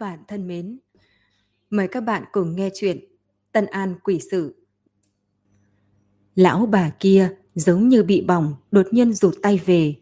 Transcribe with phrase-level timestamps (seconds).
[0.00, 0.78] bạn thân mến,
[1.70, 2.98] mời các bạn cùng nghe chuyện
[3.52, 4.54] Tân An Quỷ sử
[6.34, 9.94] Lão bà kia giống như bị bỏng đột nhiên rụt tay về.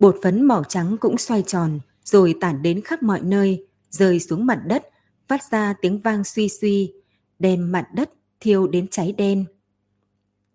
[0.00, 4.46] Bột phấn màu trắng cũng xoay tròn rồi tản đến khắp mọi nơi, rơi xuống
[4.46, 4.88] mặt đất,
[5.28, 6.92] phát ra tiếng vang suy suy,
[7.38, 8.10] đem mặt đất
[8.40, 9.44] thiêu đến cháy đen.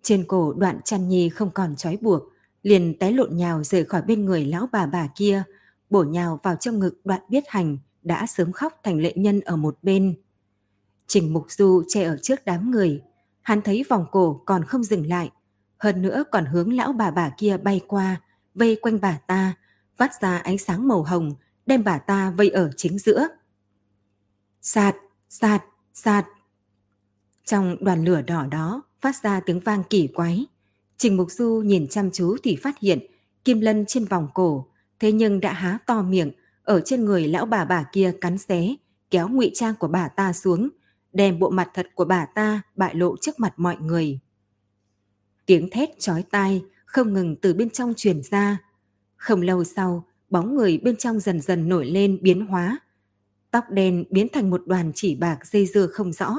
[0.02, 2.24] Trên cổ đoạn chăn nhi không còn trói buộc,
[2.64, 5.44] liền té lộn nhào rời khỏi bên người lão bà bà kia,
[5.90, 9.56] bổ nhào vào trong ngực đoạn biết hành, đã sớm khóc thành lệ nhân ở
[9.56, 10.16] một bên.
[11.08, 13.02] Trình Mục Du che ở trước đám người,
[13.42, 15.32] hắn thấy vòng cổ còn không dừng lại,
[15.78, 18.22] hơn nữa còn hướng lão bà bà kia bay qua,
[18.56, 19.54] vây quanh bà ta,
[19.98, 21.34] phát ra ánh sáng màu hồng,
[21.66, 23.28] đem bà ta vây ở chính giữa.
[24.62, 24.96] Sạt,
[25.30, 25.64] sạt,
[25.94, 26.26] sạt.
[27.46, 30.46] Trong đoàn lửa đỏ đó phát ra tiếng vang kỳ quái.
[30.98, 33.00] Trình Mục Du nhìn chăm chú thì phát hiện
[33.46, 34.68] kim lân trên vòng cổ,
[35.00, 36.32] thế nhưng đã há to miệng,
[36.64, 38.76] ở trên người lão bà bà kia cắn xé,
[39.10, 40.70] kéo ngụy trang của bà ta xuống,
[41.14, 44.20] đem bộ mặt thật của bà ta bại lộ trước mặt mọi người.
[45.46, 48.58] Tiếng thét chói tai không ngừng từ bên trong truyền ra.
[49.16, 52.80] Không lâu sau, bóng người bên trong dần dần nổi lên biến hóa.
[53.52, 56.38] Tóc đen biến thành một đoàn chỉ bạc dây dưa không rõ,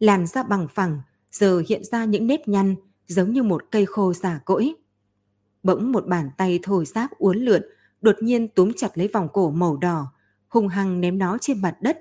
[0.00, 1.00] làn da bằng phẳng,
[1.32, 2.74] giờ hiện ra những nếp nhăn
[3.06, 4.74] giống như một cây khô giả cỗi.
[5.62, 7.62] Bỗng một bàn tay thổi giáp uốn lượn
[8.00, 10.12] đột nhiên túm chặt lấy vòng cổ màu đỏ,
[10.48, 11.98] hung hăng ném nó trên mặt đất.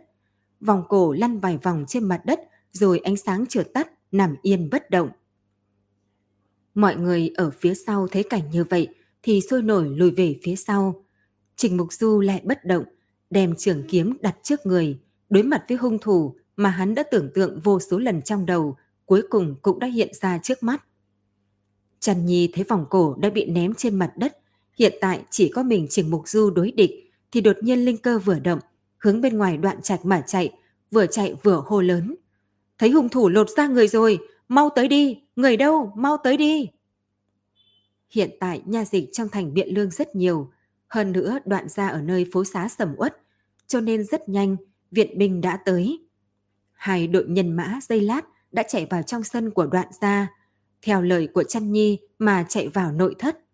[0.60, 2.40] Vòng cổ lăn vài vòng trên mặt đất
[2.72, 5.10] rồi ánh sáng chợt tắt, nằm yên bất động.
[6.76, 8.88] Mọi người ở phía sau thấy cảnh như vậy
[9.24, 11.06] thì sôi nổi lùi về phía sau.
[11.56, 12.84] Trình Mục Du lại bất động,
[13.30, 17.30] đem trường kiếm đặt trước người, đối mặt với hung thủ mà hắn đã tưởng
[17.34, 20.86] tượng vô số lần trong đầu, cuối cùng cũng đã hiện ra trước mắt.
[22.00, 24.38] Trần Nhi thấy vòng cổ đã bị ném trên mặt đất,
[24.76, 26.92] hiện tại chỉ có mình Trình Mục Du đối địch,
[27.32, 28.60] thì đột nhiên linh cơ vừa động,
[28.98, 30.52] hướng bên ngoài đoạn trạch mà chạy,
[30.92, 32.16] vừa chạy vừa hô lớn.
[32.78, 36.70] Thấy hung thủ lột ra người rồi, mau tới đi, người đâu, mau tới đi.
[38.10, 40.52] Hiện tại nha dịch trong thành Biện Lương rất nhiều,
[40.88, 43.18] hơn nữa đoạn ra ở nơi phố xá sầm uất,
[43.68, 44.56] cho nên rất nhanh,
[44.92, 46.00] viện binh đã tới.
[46.74, 48.22] Hai đội nhân mã dây lát
[48.52, 50.28] đã chạy vào trong sân của đoạn gia,
[50.82, 53.45] theo lời của chăn nhi mà chạy vào nội thất.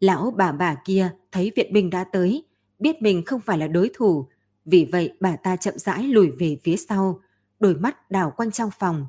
[0.00, 2.44] Lão bà bà kia thấy viện binh đã tới,
[2.78, 4.28] biết mình không phải là đối thủ,
[4.64, 7.20] vì vậy bà ta chậm rãi lùi về phía sau,
[7.60, 9.06] đôi mắt đảo quanh trong phòng.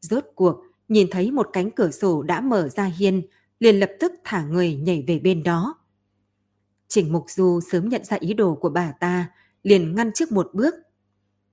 [0.00, 0.56] Rốt cuộc,
[0.88, 3.22] nhìn thấy một cánh cửa sổ đã mở ra hiên,
[3.60, 5.78] liền lập tức thả người nhảy về bên đó.
[6.88, 9.30] Trình Mục Du sớm nhận ra ý đồ của bà ta,
[9.62, 10.74] liền ngăn trước một bước.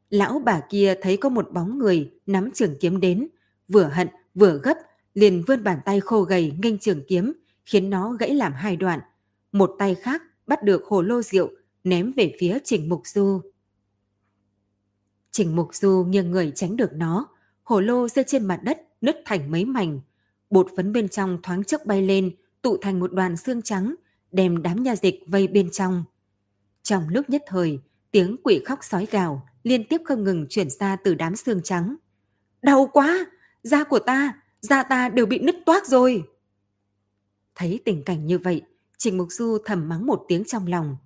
[0.10, 3.28] Lão bà kia thấy có một bóng người nắm trường kiếm đến,
[3.68, 4.78] vừa hận vừa gấp,
[5.14, 7.34] liền vươn bàn tay khô gầy nghênh trường kiếm,
[7.66, 9.00] khiến nó gãy làm hai đoạn.
[9.52, 11.50] Một tay khác bắt được hồ lô rượu,
[11.84, 13.42] ném về phía Trình Mục Du.
[15.32, 17.28] Trình Mục Du nghiêng người tránh được nó,
[17.64, 20.00] hồ lô rơi trên mặt đất, nứt thành mấy mảnh.
[20.50, 23.96] Bột phấn bên trong thoáng chốc bay lên, tụ thành một đoàn xương trắng,
[24.32, 26.04] đem đám nhà dịch vây bên trong.
[26.84, 27.80] Trong lúc nhất thời,
[28.12, 31.96] tiếng quỷ khóc sói gào liên tiếp không ngừng chuyển ra từ đám xương trắng.
[32.62, 33.26] Đau quá!
[33.64, 36.24] Da của ta, da ta đều bị nứt toác rồi!
[37.56, 38.62] Thấy tình cảnh như vậy,
[38.98, 40.98] Trình Mục Du thầm mắng một tiếng trong lòng.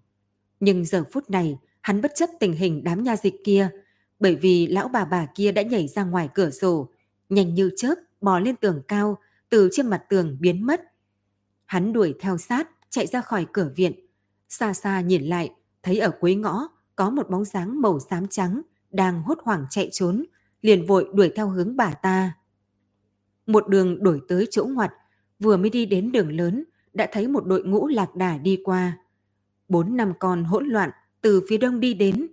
[0.59, 3.69] Nhưng giờ phút này, hắn bất chấp tình hình đám nha dịch kia,
[4.19, 6.89] bởi vì lão bà bà kia đã nhảy ra ngoài cửa sổ,
[7.29, 9.17] nhanh như chớp bò lên tường cao,
[9.49, 10.81] từ trên mặt tường biến mất.
[11.65, 13.93] Hắn đuổi theo sát, chạy ra khỏi cửa viện.
[14.49, 15.51] Xa xa nhìn lại,
[15.83, 18.61] thấy ở cuối ngõ có một bóng dáng màu xám trắng
[18.91, 20.25] đang hốt hoảng chạy trốn,
[20.61, 22.33] liền vội đuổi theo hướng bà ta.
[23.45, 24.93] Một đường đổi tới chỗ ngoặt,
[25.39, 26.63] vừa mới đi đến đường lớn,
[26.93, 28.97] đã thấy một đội ngũ lạc đà đi qua.
[29.67, 30.89] Bốn năm con hỗn loạn
[31.21, 32.27] từ phía đông đi đến.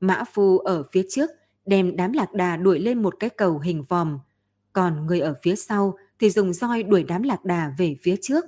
[0.00, 1.30] Mã Phu ở phía trước
[1.66, 4.18] đem đám lạc đà đuổi lên một cái cầu hình vòm,
[4.72, 8.44] còn người ở phía sau thì dùng roi đuổi đám lạc đà về phía trước.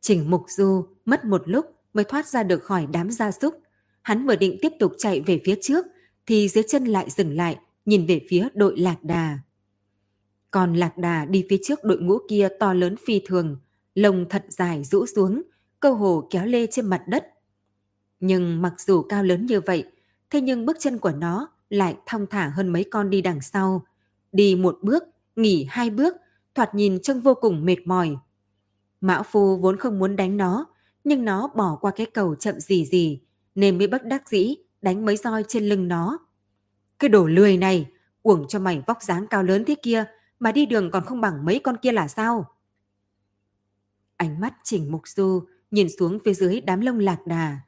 [0.00, 3.54] Trình Mục Du mất một lúc mới thoát ra được khỏi đám gia súc.
[4.02, 5.86] Hắn vừa định tiếp tục chạy về phía trước
[6.26, 9.38] thì dưới chân lại dừng lại, nhìn về phía đội lạc đà.
[10.50, 13.56] Còn lạc đà đi phía trước đội ngũ kia to lớn phi thường,
[13.94, 15.42] lồng thật dài rũ xuống,
[15.80, 17.26] câu hồ kéo lê trên mặt đất.
[18.20, 19.84] Nhưng mặc dù cao lớn như vậy,
[20.30, 23.84] thế nhưng bước chân của nó lại thong thả hơn mấy con đi đằng sau.
[24.32, 25.04] Đi một bước,
[25.36, 26.16] nghỉ hai bước,
[26.54, 28.16] thoạt nhìn trông vô cùng mệt mỏi.
[29.00, 30.66] Mã Phu vốn không muốn đánh nó,
[31.04, 33.20] nhưng nó bỏ qua cái cầu chậm gì gì,
[33.54, 36.18] nên mới bất đắc dĩ đánh mấy roi trên lưng nó.
[36.98, 37.86] Cái đồ lười này,
[38.22, 40.04] uổng cho mày vóc dáng cao lớn thế kia,
[40.40, 42.50] mà đi đường còn không bằng mấy con kia là sao?
[44.16, 47.60] Ánh mắt chỉnh mục du nhìn xuống phía dưới đám lông lạc đà,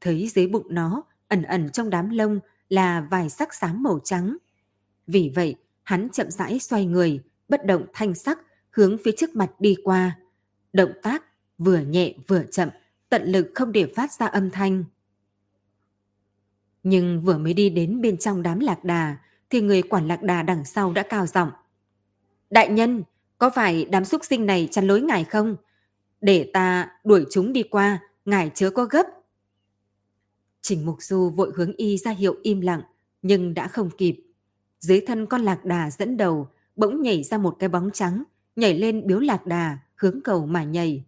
[0.00, 4.36] thấy dưới bụng nó ẩn ẩn trong đám lông là vài sắc xám màu trắng.
[5.06, 8.38] Vì vậy, hắn chậm rãi xoay người, bất động thanh sắc,
[8.70, 10.18] hướng phía trước mặt đi qua.
[10.72, 11.24] Động tác
[11.58, 12.68] vừa nhẹ vừa chậm,
[13.08, 14.84] tận lực không để phát ra âm thanh.
[16.82, 19.16] Nhưng vừa mới đi đến bên trong đám lạc đà,
[19.50, 21.50] thì người quản lạc đà đằng sau đã cao giọng.
[22.52, 23.02] Đại nhân,
[23.38, 25.56] có phải đám súc sinh này chắn lối ngài không?
[26.20, 29.06] Để ta đuổi chúng đi qua, ngài chớ có gấp.
[30.62, 32.82] Trình Mục Du vội hướng y ra hiệu im lặng,
[33.22, 34.20] nhưng đã không kịp.
[34.78, 38.22] Dưới thân con lạc đà dẫn đầu, bỗng nhảy ra một cái bóng trắng,
[38.56, 41.04] nhảy lên biếu lạc đà, hướng cầu mà nhảy.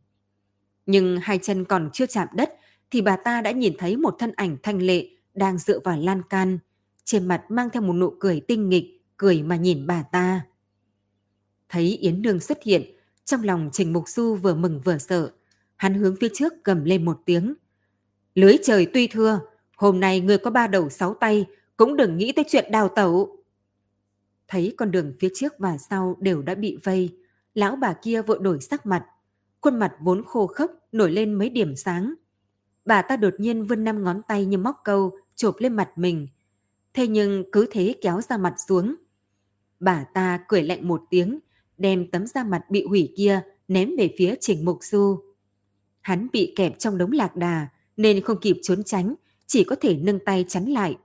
[0.87, 2.55] Nhưng hai chân còn chưa chạm đất,
[2.91, 6.23] thì bà ta đã nhìn thấy một thân ảnh thanh lệ đang dựa vào lan
[6.23, 6.59] can,
[7.05, 10.41] trên mặt mang theo một nụ cười tinh nghịch, cười mà nhìn bà ta.
[11.75, 12.83] Thấy Yến Nương xuất hiện,
[13.25, 15.31] trong lòng Trình Mục Du vừa mừng vừa sợ.
[15.77, 17.55] Hắn hướng phía trước gầm lên một tiếng.
[18.35, 19.41] Lưới trời tuy thưa,
[19.77, 23.37] hôm nay người có ba đầu sáu tay, cũng đừng nghĩ tới chuyện đào tẩu.
[24.49, 27.17] Thấy con đường phía trước và sau đều đã bị vây,
[27.55, 29.05] lão bà kia vội đổi sắc mặt.
[29.61, 32.15] Khuôn mặt vốn khô khốc nổi lên mấy điểm sáng.
[32.85, 36.29] Bà ta đột nhiên vươn năm ngón tay như móc câu, chộp lên mặt mình.
[36.93, 38.95] Thế nhưng cứ thế kéo ra mặt xuống.
[39.81, 41.39] Bà ta cười lạnh một tiếng,
[41.79, 45.21] đem tấm da mặt bị hủy kia ném về phía Trình Mục Du.
[46.01, 49.15] Hắn bị kẹp trong đống lạc đà nên không kịp trốn tránh,
[49.47, 50.97] chỉ có thể nâng tay chắn lại.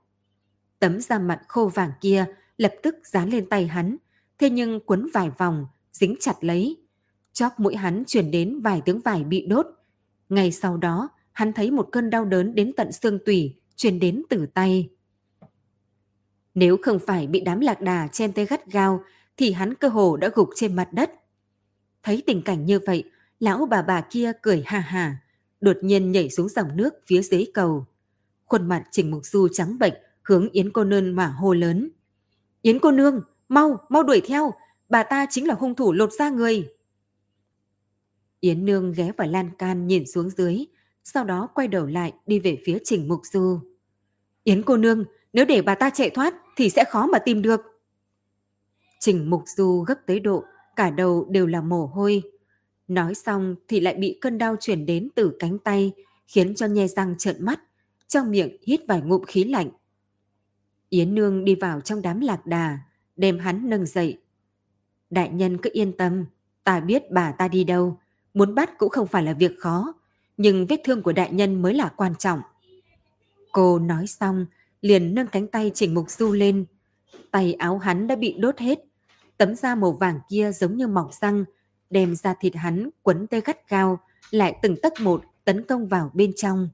[0.78, 2.26] Tấm da mặt khô vàng kia
[2.56, 3.96] lập tức dán lên tay hắn,
[4.38, 6.76] thế nhưng quấn vài vòng, dính chặt lấy.
[7.32, 9.66] Chóp mũi hắn chuyển đến vài tiếng vải bị đốt.
[10.28, 14.22] Ngay sau đó, hắn thấy một cơn đau đớn đến tận xương tủy, truyền đến
[14.30, 14.88] từ tay.
[16.54, 19.04] Nếu không phải bị đám lạc đà chen tay gắt gao,
[19.40, 21.10] thì hắn cơ hồ đã gục trên mặt đất.
[22.02, 23.04] Thấy tình cảnh như vậy,
[23.38, 25.16] lão bà bà kia cười hà hà,
[25.60, 27.86] đột nhiên nhảy xuống dòng nước phía dưới cầu.
[28.44, 29.92] Khuôn mặt Trình Mục Du trắng bệnh,
[30.22, 31.90] hướng Yến cô nương mà hô lớn.
[32.62, 34.54] Yến cô nương, mau, mau đuổi theo,
[34.88, 36.68] bà ta chính là hung thủ lột ra người.
[38.40, 40.64] Yến nương ghé vào lan can nhìn xuống dưới,
[41.04, 43.58] sau đó quay đầu lại đi về phía Trình Mục Du.
[44.44, 47.69] Yến cô nương, nếu để bà ta chạy thoát thì sẽ khó mà tìm được.
[49.00, 50.44] Trình Mục Du gấp tới độ,
[50.76, 52.22] cả đầu đều là mồ hôi.
[52.88, 55.92] Nói xong thì lại bị cơn đau chuyển đến từ cánh tay,
[56.26, 57.60] khiến cho nhe răng trợn mắt,
[58.08, 59.70] trong miệng hít vài ngụm khí lạnh.
[60.88, 62.78] Yến Nương đi vào trong đám lạc đà,
[63.16, 64.18] đem hắn nâng dậy.
[65.10, 66.24] Đại nhân cứ yên tâm,
[66.64, 67.98] ta biết bà ta đi đâu,
[68.34, 69.94] muốn bắt cũng không phải là việc khó,
[70.36, 72.40] nhưng vết thương của đại nhân mới là quan trọng.
[73.52, 74.46] Cô nói xong,
[74.80, 76.64] liền nâng cánh tay Trình Mục Du lên.
[77.30, 78.78] Tay áo hắn đã bị đốt hết,
[79.40, 81.44] tấm da màu vàng kia giống như mỏng răng,
[81.90, 84.00] đem ra thịt hắn quấn tê gắt cao,
[84.30, 86.68] lại từng tấc một tấn công vào bên trong.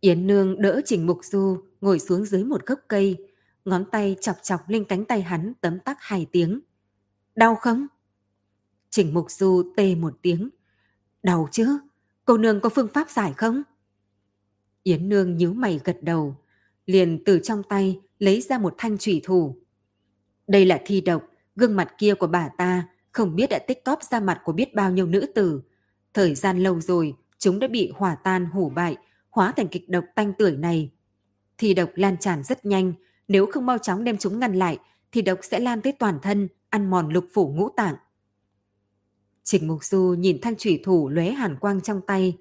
[0.00, 3.28] Yến Nương đỡ Trình Mục Du ngồi xuống dưới một gốc cây,
[3.64, 6.60] ngón tay chọc chọc lên cánh tay hắn tấm tắc hai tiếng.
[7.34, 7.86] Đau không?
[8.90, 10.48] Trình Mục Du tê một tiếng.
[11.22, 11.78] Đau chứ?
[12.24, 13.62] Cô nương có phương pháp giải không?
[14.82, 16.36] Yến Nương nhíu mày gật đầu,
[16.86, 19.61] liền từ trong tay lấy ra một thanh thủy thủ.
[20.46, 21.22] Đây là thi độc,
[21.56, 24.74] gương mặt kia của bà ta không biết đã tích cóp ra mặt của biết
[24.74, 25.62] bao nhiêu nữ tử.
[26.14, 28.96] Thời gian lâu rồi, chúng đã bị hỏa tan hủ bại,
[29.30, 30.90] hóa thành kịch độc tanh tưởi này.
[31.58, 32.92] Thi độc lan tràn rất nhanh,
[33.28, 34.78] nếu không mau chóng đem chúng ngăn lại,
[35.12, 37.94] thì độc sẽ lan tới toàn thân, ăn mòn lục phủ ngũ tạng.
[39.44, 42.38] Trình Mục Du nhìn thanh thủy thủ lóe hàn quang trong tay.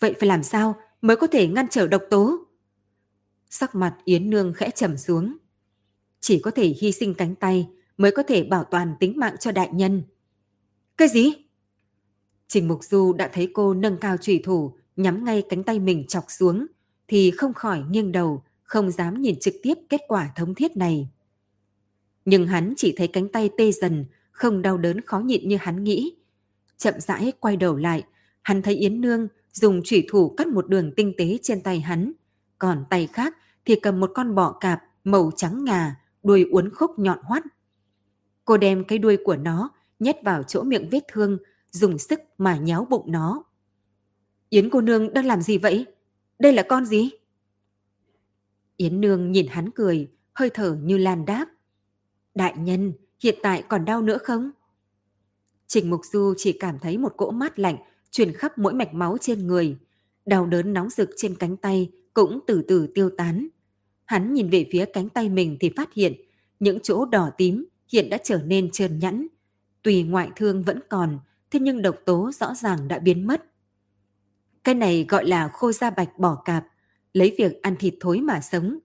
[0.00, 2.38] Vậy phải làm sao mới có thể ngăn trở độc tố?
[3.50, 5.36] Sắc mặt Yến Nương khẽ trầm xuống.
[6.20, 9.52] Chỉ có thể hy sinh cánh tay mới có thể bảo toàn tính mạng cho
[9.52, 10.02] đại nhân.
[10.96, 11.32] Cái gì?
[12.48, 16.06] Trình Mục Du đã thấy cô nâng cao trùy thủ, nhắm ngay cánh tay mình
[16.06, 16.66] chọc xuống,
[17.08, 21.08] thì không khỏi nghiêng đầu, không dám nhìn trực tiếp kết quả thống thiết này.
[22.24, 25.84] Nhưng hắn chỉ thấy cánh tay tê dần, không đau đớn khó nhịn như hắn
[25.84, 26.16] nghĩ.
[26.76, 28.04] Chậm rãi quay đầu lại,
[28.42, 32.12] hắn thấy Yến Nương dùng trùy thủ cắt một đường tinh tế trên tay hắn,
[32.58, 36.98] còn tay khác thì cầm một con bọ cạp màu trắng ngà, đuôi uốn khúc
[36.98, 37.42] nhọn hoắt.
[38.44, 41.38] Cô đem cái đuôi của nó nhét vào chỗ miệng vết thương,
[41.70, 43.44] dùng sức mà nhéo bụng nó.
[44.48, 45.86] Yến cô nương đang làm gì vậy?
[46.38, 47.10] Đây là con gì?
[48.76, 51.46] Yến nương nhìn hắn cười, hơi thở như lan đáp.
[52.34, 54.50] Đại nhân, hiện tại còn đau nữa không?
[55.66, 57.76] Trình Mục Du chỉ cảm thấy một cỗ mát lạnh
[58.10, 59.78] truyền khắp mỗi mạch máu trên người.
[60.26, 63.48] Đau đớn nóng rực trên cánh tay cũng từ từ tiêu tán.
[64.10, 66.14] Hắn nhìn về phía cánh tay mình thì phát hiện
[66.60, 69.26] những chỗ đỏ tím hiện đã trở nên trơn nhẵn.
[69.82, 71.18] Tùy ngoại thương vẫn còn,
[71.50, 73.44] thế nhưng độc tố rõ ràng đã biến mất.
[74.64, 76.66] Cái này gọi là khô da bạch bỏ cạp,
[77.12, 78.78] lấy việc ăn thịt thối mà sống.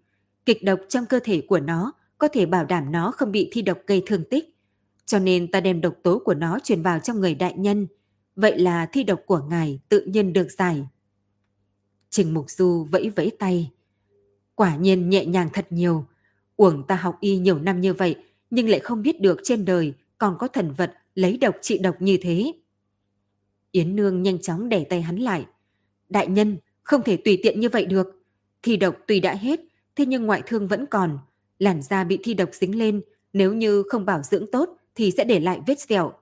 [0.45, 3.61] Kịch độc trong cơ thể của nó có thể bảo đảm nó không bị thi
[3.61, 4.57] độc gây thương tích.
[5.05, 7.87] Cho nên ta đem độc tố của nó truyền vào trong người đại nhân.
[8.35, 10.87] Vậy là thi độc của ngài tự nhiên được giải.
[12.09, 13.74] Trình Mục Du vẫy vẫy tay.
[14.55, 16.05] Quả nhiên nhẹ nhàng thật nhiều.
[16.55, 18.15] Uổng ta học y nhiều năm như vậy,
[18.49, 21.95] nhưng lại không biết được trên đời còn có thần vật lấy độc trị độc
[21.99, 22.51] như thế.
[23.71, 25.45] Yến Nương nhanh chóng đẩy tay hắn lại.
[26.09, 28.23] Đại nhân, không thể tùy tiện như vậy được.
[28.63, 29.59] Thi độc tuy đã hết,
[29.95, 31.19] thế nhưng ngoại thương vẫn còn.
[31.59, 33.01] Làn da bị thi độc dính lên,
[33.33, 36.13] nếu như không bảo dưỡng tốt thì sẽ để lại vết sẹo.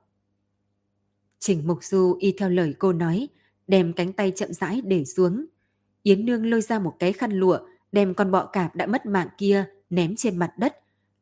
[1.40, 3.28] Trình Mục Du y theo lời cô nói,
[3.68, 5.46] đem cánh tay chậm rãi để xuống.
[6.04, 7.60] Yến Nương lôi ra một cái khăn lụa,
[7.94, 10.76] đem con bọ cạp đã mất mạng kia ném trên mặt đất,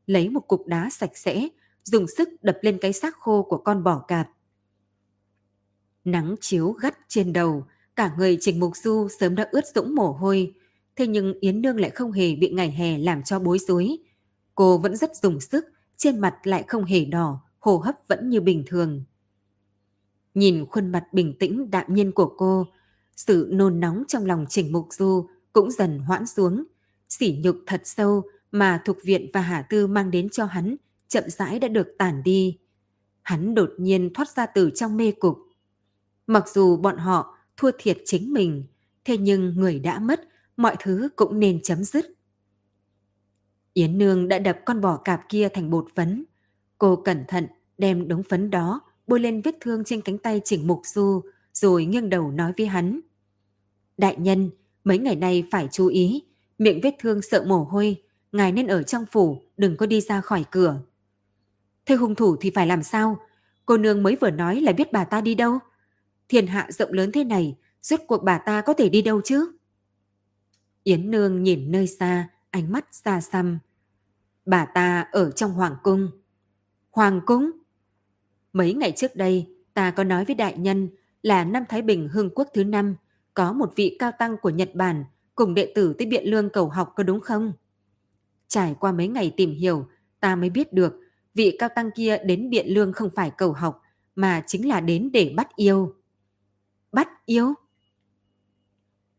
[0.05, 1.47] lấy một cục đá sạch sẽ,
[1.83, 4.29] dùng sức đập lên cái xác khô của con bọ cạp.
[6.05, 10.11] Nắng chiếu gắt trên đầu, cả người Trình Mục Du sớm đã ướt sũng mồ
[10.11, 10.53] hôi,
[10.95, 13.97] thế nhưng Yến Nương lại không hề bị ngày hè làm cho bối rối.
[14.55, 15.65] Cô vẫn rất dùng sức,
[15.97, 19.03] trên mặt lại không hề đỏ, hô hấp vẫn như bình thường.
[20.33, 22.67] Nhìn khuôn mặt bình tĩnh đạm nhiên của cô,
[23.15, 26.63] sự nôn nóng trong lòng Trình Mục Du cũng dần hoãn xuống.
[27.10, 30.75] Sỉ nhục thật sâu mà Thục Viện và Hà Tư mang đến cho hắn
[31.08, 32.58] chậm rãi đã được tản đi.
[33.22, 35.38] Hắn đột nhiên thoát ra từ trong mê cục.
[36.27, 38.63] Mặc dù bọn họ thua thiệt chính mình,
[39.05, 40.27] thế nhưng người đã mất,
[40.58, 42.05] mọi thứ cũng nên chấm dứt.
[43.74, 46.25] Yến Nương đã đập con bò cạp kia thành bột phấn.
[46.77, 50.67] Cô cẩn thận đem đống phấn đó bôi lên vết thương trên cánh tay chỉnh
[50.67, 51.22] Mục Du,
[51.53, 53.00] rồi nghiêng đầu nói với hắn.
[53.98, 54.50] Đại nhân,
[54.83, 56.23] mấy ngày nay phải chú ý,
[56.57, 60.21] miệng vết thương sợ mồ hôi, ngài nên ở trong phủ, đừng có đi ra
[60.21, 60.79] khỏi cửa.
[61.85, 63.19] Thế hung thủ thì phải làm sao?
[63.65, 65.59] Cô nương mới vừa nói là biết bà ta đi đâu.
[66.29, 69.51] Thiên hạ rộng lớn thế này, rốt cuộc bà ta có thể đi đâu chứ?
[70.83, 73.59] Yến nương nhìn nơi xa, ánh mắt xa xăm.
[74.45, 76.11] Bà ta ở trong hoàng cung.
[76.91, 77.51] Hoàng cung?
[78.53, 80.89] Mấy ngày trước đây, ta có nói với đại nhân
[81.21, 82.95] là năm Thái Bình Hương Quốc thứ năm
[83.33, 86.69] có một vị cao tăng của Nhật Bản cùng đệ tử tới Biện Lương cầu
[86.69, 87.53] học có đúng không?
[88.47, 89.88] Trải qua mấy ngày tìm hiểu,
[90.19, 90.93] ta mới biết được
[91.33, 93.81] vị cao tăng kia đến Biện Lương không phải cầu học
[94.15, 95.95] mà chính là đến để bắt yêu.
[96.91, 97.53] Bắt yêu?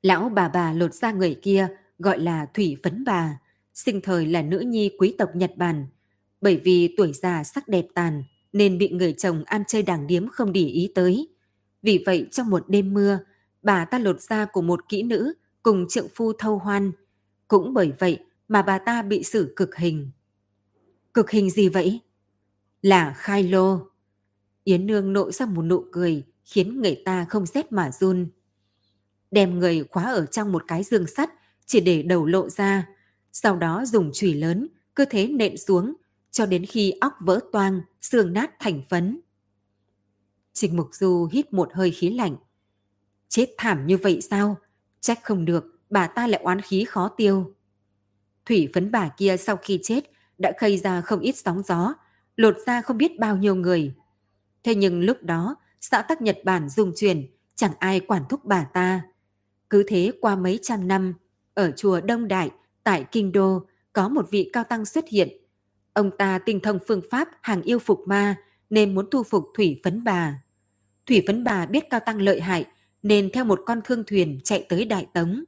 [0.02, 3.38] Lão bà bà lột ra người kia gọi là Thủy Phấn Bà,
[3.75, 5.87] sinh thời là nữ nhi quý tộc Nhật Bản.
[6.40, 10.28] Bởi vì tuổi già sắc đẹp tàn nên bị người chồng ăn chơi đàng điếm
[10.28, 11.28] không để ý tới.
[11.83, 13.19] Vì vậy trong một đêm mưa,
[13.62, 16.92] bà ta lột da của một kỹ nữ cùng trượng phu thâu hoan.
[17.49, 20.11] Cũng bởi vậy mà bà ta bị xử cực hình.
[21.14, 22.00] Cực hình gì vậy?
[22.83, 23.78] Là khai lô.
[24.64, 28.26] Yến Nương nộ ra một nụ cười khiến người ta không rét mà run.
[29.31, 31.31] Đem người khóa ở trong một cái giường sắt
[31.66, 32.88] chỉ để đầu lộ ra,
[33.33, 35.95] sau đó dùng chùy lớn, cứ thế nện xuống,
[36.31, 39.21] cho đến khi óc vỡ toang, xương nát thành phấn.
[40.52, 42.37] Trình Mục Du hít một hơi khí lạnh.
[43.33, 44.57] Chết thảm như vậy sao?
[45.01, 47.55] Trách không được, bà ta lại oán khí khó tiêu.
[48.47, 50.01] Thủy phấn bà kia sau khi chết
[50.39, 51.95] đã khơi ra không ít sóng gió,
[52.37, 53.95] lột ra không biết bao nhiêu người.
[54.65, 58.65] Thế nhưng lúc đó, xã tắc Nhật Bản dùng truyền, chẳng ai quản thúc bà
[58.65, 59.03] ta.
[59.71, 61.15] Cứ thế qua mấy trăm năm,
[61.55, 62.51] ở chùa Đông Đại,
[62.85, 65.29] tại Kinh Đô, có một vị cao tăng xuất hiện.
[65.93, 68.37] Ông ta tinh thông phương pháp hàng yêu phục ma,
[68.71, 70.43] nên muốn thu phục Thủy Phấn Bà.
[71.07, 72.67] Thủy Phấn Bà biết cao tăng lợi hại,
[73.02, 75.44] nên theo một con thương thuyền chạy tới Đại Tống.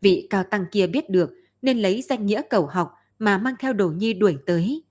[0.00, 1.30] Vị cao tăng kia biết được,
[1.62, 4.82] nên lấy danh nghĩa cầu học mà mang theo đồ nhi đuổi tới.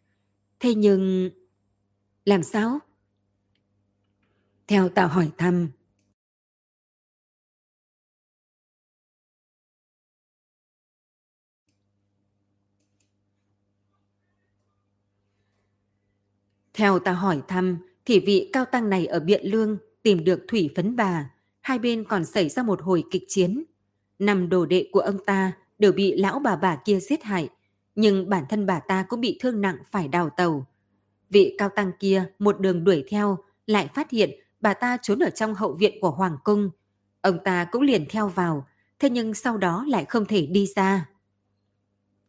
[0.60, 1.30] Thế nhưng...
[2.26, 2.80] Làm sao?
[4.68, 5.70] Theo tạo hỏi thăm,
[16.74, 20.70] Theo ta hỏi thăm, thì vị cao tăng này ở Biện Lương tìm được thủy
[20.76, 21.30] phấn bà,
[21.64, 23.64] hai bên còn xảy ra một hồi kịch chiến.
[24.20, 27.50] Năm đồ đệ của ông ta đều bị lão bà bà kia giết hại,
[27.96, 30.66] nhưng bản thân bà ta cũng bị thương nặng phải đào tàu.
[31.30, 34.30] Vị cao tăng kia một đường đuổi theo, lại phát hiện
[34.62, 36.70] bà ta trốn ở trong hậu viện của Hoàng Cung.
[37.22, 38.68] Ông ta cũng liền theo vào,
[39.00, 41.10] thế nhưng sau đó lại không thể đi ra.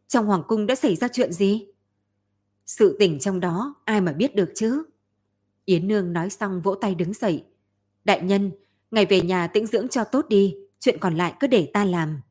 [0.07, 1.65] Trong Hoàng Cung đã xảy ra chuyện gì?
[2.65, 4.83] Sự tình trong đó ai mà biết được chứ?
[5.65, 7.43] Yến Nương nói xong vỗ tay đứng dậy.
[8.05, 8.51] Đại nhân,
[8.95, 12.21] ngày về nhà tĩnh dưỡng cho tốt đi, chuyện còn lại cứ để ta làm.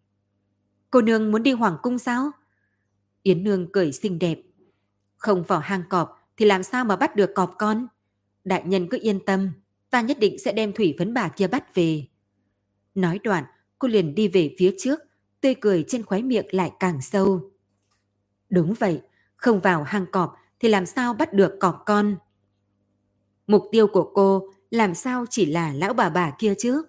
[0.91, 2.31] Cô nương muốn đi hoàng cung sao?
[3.23, 4.39] Yến Nương cười xinh đẹp.
[5.17, 7.87] Không vào hang cọp thì làm sao mà bắt được cọp con?
[8.45, 9.51] Đại nhân cứ yên tâm,
[9.91, 12.07] ta nhất định sẽ đem thủy vấn bà kia bắt về.
[12.95, 13.45] Nói đoạn,
[13.79, 15.01] cô liền đi về phía trước,
[15.41, 17.51] tươi cười trên khóe miệng lại càng sâu.
[18.51, 19.01] Đúng vậy,
[19.37, 22.17] không vào hang cọp thì làm sao bắt được cọp con.
[23.47, 26.85] Mục tiêu của cô làm sao chỉ là lão bà bà kia chứ?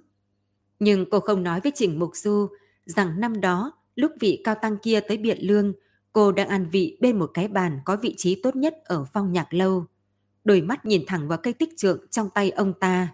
[0.79, 2.47] Nhưng cô không nói với Trình Mục Du
[2.85, 5.73] rằng năm đó lúc vị cao tăng kia tới Biện Lương,
[6.13, 9.31] cô đang ăn vị bên một cái bàn có vị trí tốt nhất ở phong
[9.31, 9.85] nhạc lâu.
[10.43, 13.07] Đôi mắt nhìn thẳng vào cây tích trượng trong tay ông ta.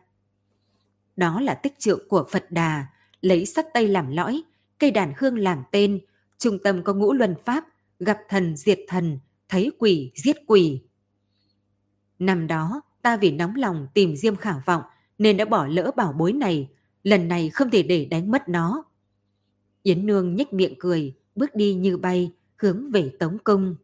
[1.15, 2.85] Đó là tích trượng của Phật Đà,
[3.21, 4.41] lấy sắt tây làm lõi,
[4.79, 5.99] cây đàn hương làm tên,
[6.37, 7.63] trung tâm có ngũ luân pháp,
[7.99, 10.81] gặp thần diệt thần, thấy quỷ giết quỷ.
[12.19, 14.84] Năm đó, ta vì nóng lòng tìm Diêm Khả Vọng
[15.17, 16.70] nên đã bỏ lỡ bảo bối này,
[17.03, 18.84] lần này không thể để đánh mất nó.
[19.84, 23.75] Yến Nương nhếch miệng cười, bước đi như bay, hướng về Tống Cung.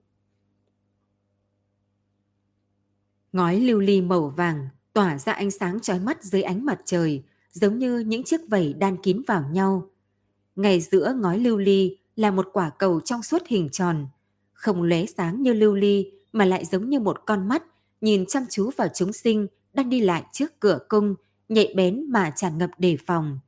[3.34, 7.24] Ngói lưu ly màu vàng tỏa ra ánh sáng chói mắt dưới ánh mặt trời,
[7.52, 9.90] giống như những chiếc vảy đan kín vào nhau.
[10.56, 14.08] Ngay giữa ngói lưu ly là một quả cầu trong suốt hình tròn,
[14.54, 17.64] không lóe sáng như lưu ly mà lại giống như một con mắt
[18.02, 21.16] nhìn chăm chú vào chúng sinh đang đi lại trước cửa cung,
[21.50, 23.40] nhạy bén mà tràn ngập đề phòng.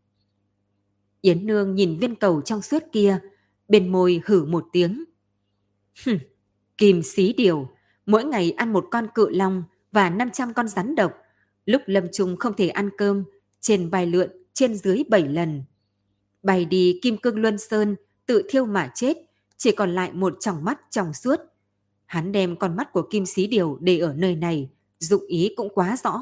[1.21, 3.19] Yến Nương nhìn viên cầu trong suốt kia,
[3.67, 5.03] bên môi hử một tiếng.
[6.05, 6.17] Hừm,
[6.77, 7.69] kim xí điều,
[8.05, 11.13] mỗi ngày ăn một con cự long và 500 con rắn độc.
[11.65, 13.23] Lúc lâm trung không thể ăn cơm,
[13.61, 15.63] trên bài lượn, trên dưới 7 lần.
[16.43, 19.17] bày đi kim cương luân sơn, tự thiêu mà chết,
[19.57, 21.39] chỉ còn lại một tròng mắt trong suốt.
[22.09, 25.69] Hắn đem con mắt của kim xí điều để ở nơi này, dụng ý cũng
[25.73, 26.21] quá rõ.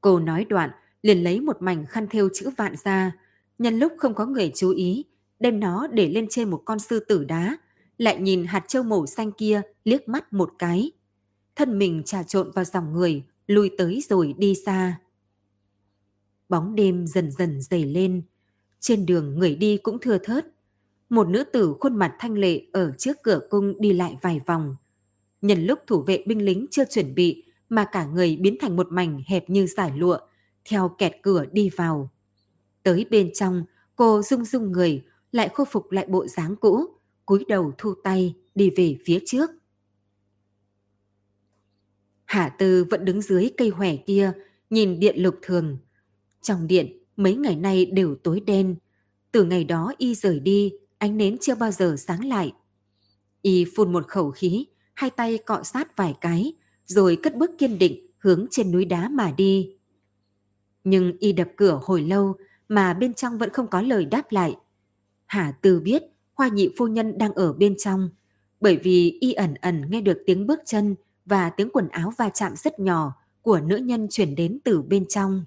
[0.00, 0.70] Cô nói đoạn,
[1.02, 3.12] liền lấy một mảnh khăn thêu chữ vạn ra,
[3.58, 5.04] nhân lúc không có người chú ý,
[5.40, 7.56] đem nó để lên trên một con sư tử đá,
[7.98, 10.90] lại nhìn hạt châu màu xanh kia liếc mắt một cái.
[11.56, 15.00] Thân mình trà trộn vào dòng người, lui tới rồi đi xa.
[16.48, 18.22] Bóng đêm dần dần dày lên,
[18.80, 20.46] trên đường người đi cũng thưa thớt.
[21.08, 24.76] Một nữ tử khuôn mặt thanh lệ ở trước cửa cung đi lại vài vòng.
[25.42, 28.86] Nhân lúc thủ vệ binh lính chưa chuẩn bị mà cả người biến thành một
[28.90, 30.18] mảnh hẹp như giải lụa,
[30.64, 32.10] theo kẹt cửa đi vào.
[32.82, 33.64] Tới bên trong,
[33.96, 36.84] cô rung rung người, lại khôi phục lại bộ dáng cũ,
[37.26, 39.50] cúi đầu thu tay, đi về phía trước.
[42.24, 44.32] Hạ Tư vẫn đứng dưới cây hòe kia,
[44.70, 45.78] nhìn điện lục thường.
[46.42, 48.76] Trong điện, mấy ngày nay đều tối đen.
[49.32, 52.52] Từ ngày đó y rời đi, ánh nến chưa bao giờ sáng lại.
[53.42, 56.52] Y phun một khẩu khí, hai tay cọ sát vài cái,
[56.86, 59.76] rồi cất bước kiên định hướng trên núi đá mà đi.
[60.84, 62.34] Nhưng y đập cửa hồi lâu
[62.68, 64.56] mà bên trong vẫn không có lời đáp lại.
[65.26, 66.02] Hà Tư biết
[66.34, 68.10] Hoa nhị phu nhân đang ở bên trong,
[68.60, 72.28] bởi vì y ẩn ẩn nghe được tiếng bước chân và tiếng quần áo va
[72.28, 75.44] chạm rất nhỏ của nữ nhân chuyển đến từ bên trong.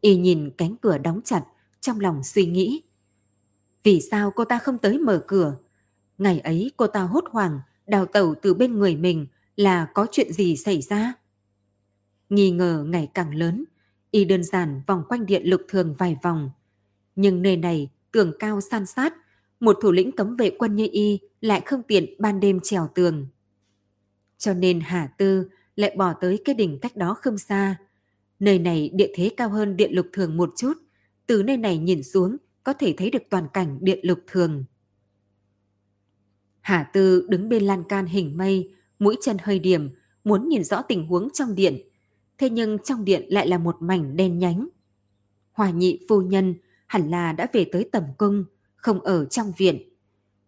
[0.00, 1.44] Y nhìn cánh cửa đóng chặt,
[1.80, 2.82] trong lòng suy nghĩ.
[3.82, 5.56] Vì sao cô ta không tới mở cửa?
[6.18, 10.32] Ngày ấy cô ta hốt hoảng, đào tẩu từ bên người mình là có chuyện
[10.32, 11.14] gì xảy ra?
[12.28, 13.64] Nghi ngờ ngày càng lớn,
[14.10, 16.50] y đơn giản vòng quanh điện lục thường vài vòng.
[17.16, 19.14] Nhưng nơi này tường cao san sát,
[19.60, 23.26] một thủ lĩnh cấm vệ quân như y lại không tiện ban đêm trèo tường.
[24.38, 27.76] Cho nên Hà Tư lại bỏ tới cái đỉnh cách đó không xa.
[28.40, 30.72] Nơi này địa thế cao hơn điện lục thường một chút,
[31.26, 32.36] từ nơi này nhìn xuống
[32.68, 34.64] có thể thấy được toàn cảnh điện lục thường.
[36.60, 39.90] Hà Tư đứng bên lan can hình mây, mũi chân hơi điểm,
[40.24, 41.78] muốn nhìn rõ tình huống trong điện.
[42.38, 44.68] Thế nhưng trong điện lại là một mảnh đen nhánh.
[45.52, 46.54] Hòa nhị phu nhân
[46.86, 48.44] hẳn là đã về tới tầm cung,
[48.76, 49.78] không ở trong viện.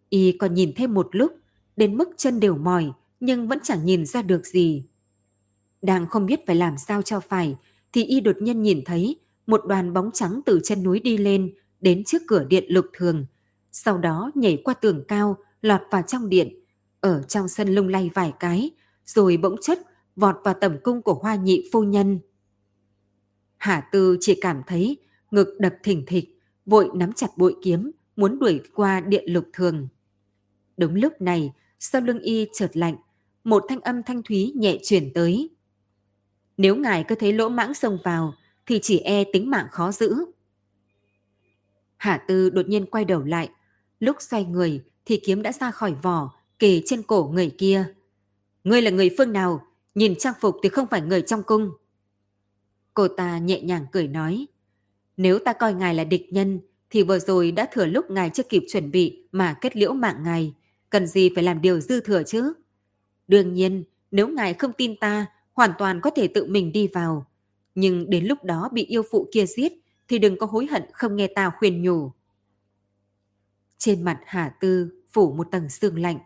[0.09, 1.31] Y còn nhìn thêm một lúc,
[1.75, 4.85] đến mức chân đều mỏi, nhưng vẫn chẳng nhìn ra được gì.
[5.81, 7.55] Đang không biết phải làm sao cho phải,
[7.93, 11.53] thì Y đột nhiên nhìn thấy một đoàn bóng trắng từ chân núi đi lên,
[11.81, 13.25] đến trước cửa điện lục thường.
[13.71, 16.59] Sau đó nhảy qua tường cao, lọt vào trong điện,
[16.99, 18.71] ở trong sân lung lay vài cái,
[19.05, 19.79] rồi bỗng chất
[20.15, 22.19] vọt vào tầm cung của hoa nhị phu nhân.
[23.57, 24.97] Hà Tư chỉ cảm thấy
[25.31, 29.87] ngực đập thình thịch, vội nắm chặt bội kiếm, muốn đuổi qua điện lục thường.
[30.77, 32.95] Đúng lúc này, sau lưng y chợt lạnh,
[33.43, 35.49] một thanh âm thanh thúy nhẹ chuyển tới.
[36.57, 38.33] Nếu ngài cứ thấy lỗ mãng xông vào,
[38.65, 40.15] thì chỉ e tính mạng khó giữ.
[42.01, 43.49] Hạ Tư đột nhiên quay đầu lại,
[43.99, 47.85] lúc xoay người thì kiếm đã ra khỏi vỏ, kề trên cổ người kia.
[48.63, 49.67] Ngươi là người phương nào?
[49.95, 51.71] Nhìn trang phục thì không phải người trong cung.
[52.93, 54.45] Cô ta nhẹ nhàng cười nói.
[55.17, 56.59] Nếu ta coi ngài là địch nhân,
[56.89, 60.23] thì vừa rồi đã thừa lúc ngài chưa kịp chuẩn bị mà kết liễu mạng
[60.23, 60.53] ngài.
[60.89, 62.53] Cần gì phải làm điều dư thừa chứ?
[63.27, 67.25] Đương nhiên, nếu ngài không tin ta, hoàn toàn có thể tự mình đi vào.
[67.75, 69.80] Nhưng đến lúc đó bị yêu phụ kia giết,
[70.11, 72.11] thì đừng có hối hận không nghe ta khuyên nhủ.
[73.77, 76.19] Trên mặt Hà Tư phủ một tầng sương lạnh.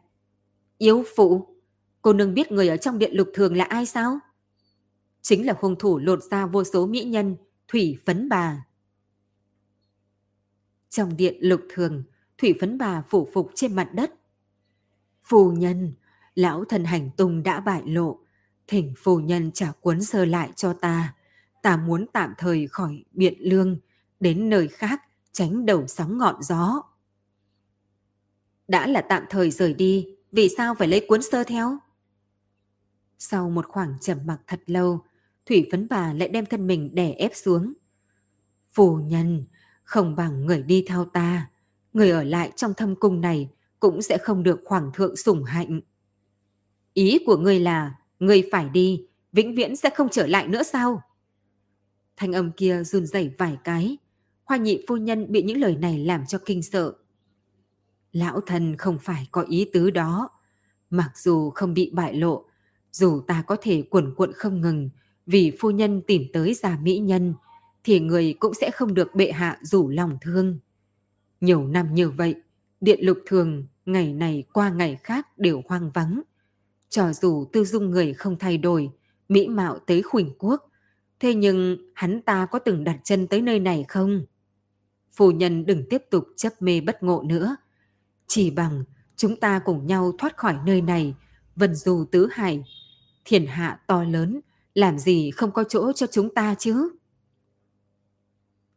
[0.78, 1.56] Yếu phụ,
[2.02, 4.20] cô nương biết người ở trong điện lục thường là ai sao?
[5.22, 7.36] Chính là hung thủ lột ra vô số mỹ nhân,
[7.68, 8.66] thủy phấn bà.
[10.90, 12.04] Trong điện lục thường,
[12.38, 14.14] thủy phấn bà phủ phục trên mặt đất.
[15.24, 15.94] Phu nhân,
[16.36, 18.20] lão thần hành tung đã bại lộ,
[18.68, 21.14] thỉnh phu nhân trả cuốn sơ lại cho ta.
[21.66, 23.78] Ta muốn tạm thời khỏi biện lương,
[24.20, 25.02] đến nơi khác
[25.32, 26.84] tránh đầu sóng ngọn gió.
[28.68, 31.78] Đã là tạm thời rời đi, vì sao phải lấy cuốn sơ theo?
[33.18, 35.06] Sau một khoảng trầm mặc thật lâu,
[35.46, 37.74] Thủy phấn bà lại đem thân mình đè ép xuống.
[38.74, 39.46] phù nhân,
[39.84, 41.50] không bằng người đi theo ta,
[41.94, 43.50] người ở lại trong thâm cung này
[43.80, 45.82] cũng sẽ không được khoảng thượng sủng hạnh.
[46.94, 51.02] Ý của ngươi là, ngươi phải đi, vĩnh viễn sẽ không trở lại nữa sao?
[52.18, 53.98] Thanh âm kia run rẩy vài cái,
[54.44, 56.94] hoa nhị phu nhân bị những lời này làm cho kinh sợ.
[58.12, 60.30] Lão thần không phải có ý tứ đó,
[60.90, 62.46] mặc dù không bị bại lộ,
[62.92, 64.90] dù ta có thể quẩn cuộn không ngừng,
[65.26, 67.34] vì phu nhân tìm tới già mỹ nhân,
[67.84, 70.60] thì người cũng sẽ không được bệ hạ rủ lòng thương.
[71.42, 72.36] Nhiều năm như vậy,
[72.82, 76.22] điện lục thường ngày này qua ngày khác đều hoang vắng.
[76.90, 78.90] Cho dù tư dung người không thay đổi,
[79.30, 80.72] mỹ mạo tới khuỳnh quốc,
[81.20, 84.26] thế nhưng hắn ta có từng đặt chân tới nơi này không?
[85.12, 87.56] Phu nhân đừng tiếp tục chấp mê bất ngộ nữa.
[88.28, 88.84] Chỉ bằng
[89.16, 91.16] chúng ta cùng nhau thoát khỏi nơi này,
[91.56, 92.64] vần dù tứ hải,
[93.26, 94.42] thiên hạ to lớn,
[94.74, 96.90] làm gì không có chỗ cho chúng ta chứ?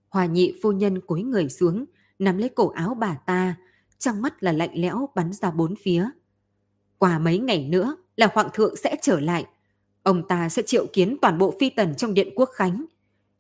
[0.09, 1.85] Hòa nhị phu nhân cúi người xuống,
[2.19, 3.57] nắm lấy cổ áo bà ta,
[3.99, 6.09] trong mắt là lạnh lẽo bắn ra bốn phía.
[6.99, 9.47] Qua mấy ngày nữa là hoàng thượng sẽ trở lại.
[10.03, 12.85] Ông ta sẽ triệu kiến toàn bộ phi tần trong điện quốc khánh.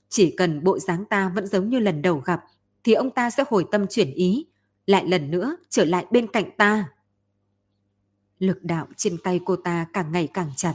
[0.08, 2.44] Chỉ cần bộ dáng ta vẫn giống như lần đầu gặp,
[2.84, 4.46] thì ông ta sẽ hồi tâm chuyển ý,
[4.86, 6.88] lại lần nữa trở lại bên cạnh ta.
[8.38, 10.74] Lực đạo trên tay cô ta càng ngày càng chặt,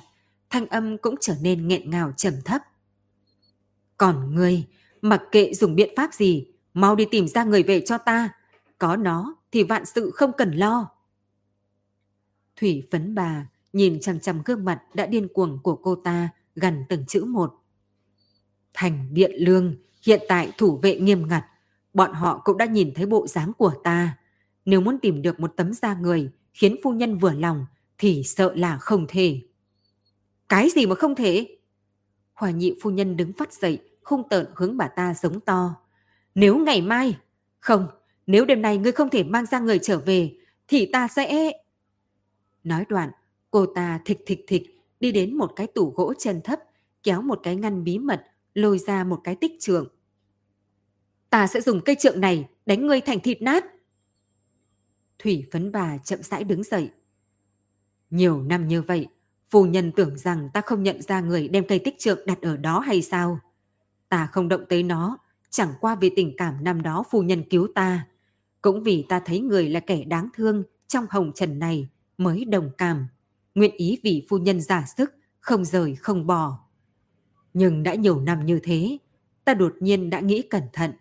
[0.50, 2.62] thanh âm cũng trở nên nghẹn ngào trầm thấp.
[3.98, 4.64] Còn ngươi,
[5.02, 8.30] mặc kệ dùng biện pháp gì, mau đi tìm ra người về cho ta.
[8.78, 10.90] Có nó thì vạn sự không cần lo.
[12.56, 16.84] Thủy phấn bà nhìn chằm chằm gương mặt đã điên cuồng của cô ta gần
[16.90, 17.54] từng chữ một.
[18.74, 21.46] Thành điện lương hiện tại thủ vệ nghiêm ngặt,
[21.94, 24.18] bọn họ cũng đã nhìn thấy bộ dáng của ta.
[24.66, 27.66] Nếu muốn tìm được một tấm da người khiến phu nhân vừa lòng
[27.98, 29.42] thì sợ là không thể.
[30.50, 31.58] Cái gì mà không thể?
[32.34, 35.76] Hòa nhị phu nhân đứng phát dậy, hung tợn hướng bà ta giống to.
[36.36, 37.18] Nếu ngày mai,
[37.60, 37.88] không,
[38.28, 40.36] nếu đêm nay ngươi không thể mang ra người trở về,
[40.68, 41.52] thì ta sẽ...
[42.64, 43.12] Nói đoạn,
[43.54, 46.60] cô ta thịch thịch thịch đi đến một cái tủ gỗ chân thấp,
[47.04, 49.88] kéo một cái ngăn bí mật, lôi ra một cái tích trượng.
[51.30, 53.66] Ta sẽ dùng cây trượng này đánh ngươi thành thịt nát.
[55.20, 56.90] Thủy phấn bà chậm rãi đứng dậy.
[58.10, 59.08] Nhiều năm như vậy,
[59.50, 62.58] phu nhân tưởng rằng ta không nhận ra người đem cây tích trượng đặt ở
[62.58, 63.40] đó hay sao?
[64.10, 65.18] Ta không động tới nó,
[65.50, 68.08] chẳng qua vì tình cảm năm đó phu nhân cứu ta.
[68.62, 72.70] Cũng vì ta thấy người là kẻ đáng thương trong hồng trần này mới đồng
[72.78, 73.08] cảm,
[73.56, 76.60] nguyện ý vì phu nhân giả sức, không rời không bỏ.
[77.54, 78.98] Nhưng đã nhiều năm như thế,
[79.46, 80.92] ta đột nhiên đã nghĩ cẩn thận.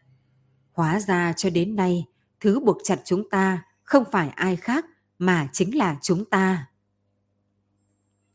[0.72, 2.04] Hóa ra cho đến nay,
[2.40, 4.86] thứ buộc chặt chúng ta không phải ai khác
[5.18, 6.66] mà chính là chúng ta.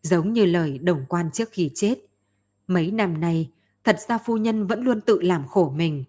[0.02, 1.96] Giống như lời đồng quan trước khi chết.
[2.68, 3.52] Mấy năm nay,
[3.84, 6.04] thật ra phu nhân vẫn luôn tự làm khổ mình.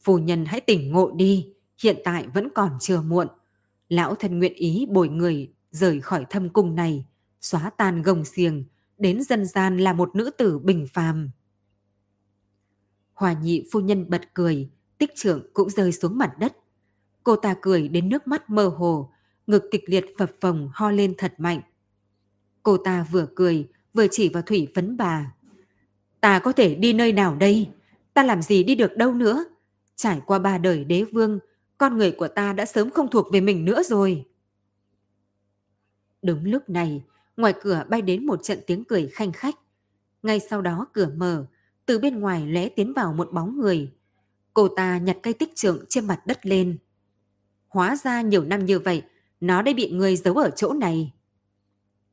[0.00, 3.28] Phu nhân hãy tỉnh ngộ đi, hiện tại vẫn còn chưa muộn.
[3.88, 7.04] Lão thân nguyện ý bồi người rời khỏi thâm cung này,
[7.40, 8.64] xóa tan gồng xiềng,
[8.98, 11.30] đến dân gian là một nữ tử bình phàm.
[13.14, 16.56] Hòa nhị phu nhân bật cười, tích trưởng cũng rơi xuống mặt đất.
[17.24, 19.12] Cô ta cười đến nước mắt mơ hồ,
[19.46, 21.60] ngực kịch liệt phập phồng ho lên thật mạnh.
[22.62, 25.34] Cô ta vừa cười, vừa chỉ vào thủy phấn bà.
[26.20, 27.68] Ta có thể đi nơi nào đây?
[28.14, 29.44] Ta làm gì đi được đâu nữa?
[29.96, 31.38] Trải qua ba đời đế vương,
[31.78, 34.24] con người của ta đã sớm không thuộc về mình nữa rồi.
[36.22, 37.04] Đúng lúc này,
[37.40, 39.54] ngoài cửa bay đến một trận tiếng cười khanh khách.
[40.22, 41.46] Ngay sau đó cửa mở,
[41.86, 43.92] từ bên ngoài lẽ tiến vào một bóng người.
[44.54, 46.78] Cô ta nhặt cây tích trượng trên mặt đất lên.
[47.68, 49.02] Hóa ra nhiều năm như vậy,
[49.40, 51.12] nó đã bị người giấu ở chỗ này.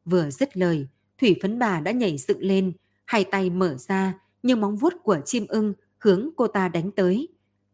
[0.05, 0.87] Vừa dứt lời,
[1.17, 2.73] thủy phấn bà đã nhảy dựng lên,
[3.05, 4.13] hai tay mở ra
[4.43, 7.27] như móng vuốt của chim ưng hướng cô ta đánh tới.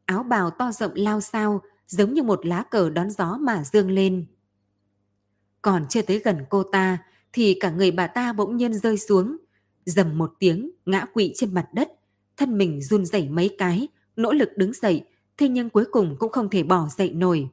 [0.05, 3.91] Áo bào to rộng lao sao, giống như một lá cờ đón gió mà dương
[3.91, 4.25] lên.
[5.61, 6.97] Còn chưa tới gần cô ta,
[7.33, 9.37] thì cả người bà ta bỗng nhiên rơi xuống.
[9.85, 11.91] Dầm một tiếng, ngã quỵ trên mặt đất.
[12.37, 15.03] Thân mình run rẩy mấy cái, nỗ lực đứng dậy,
[15.37, 17.49] thế nhưng cuối cùng cũng không thể bỏ dậy nổi.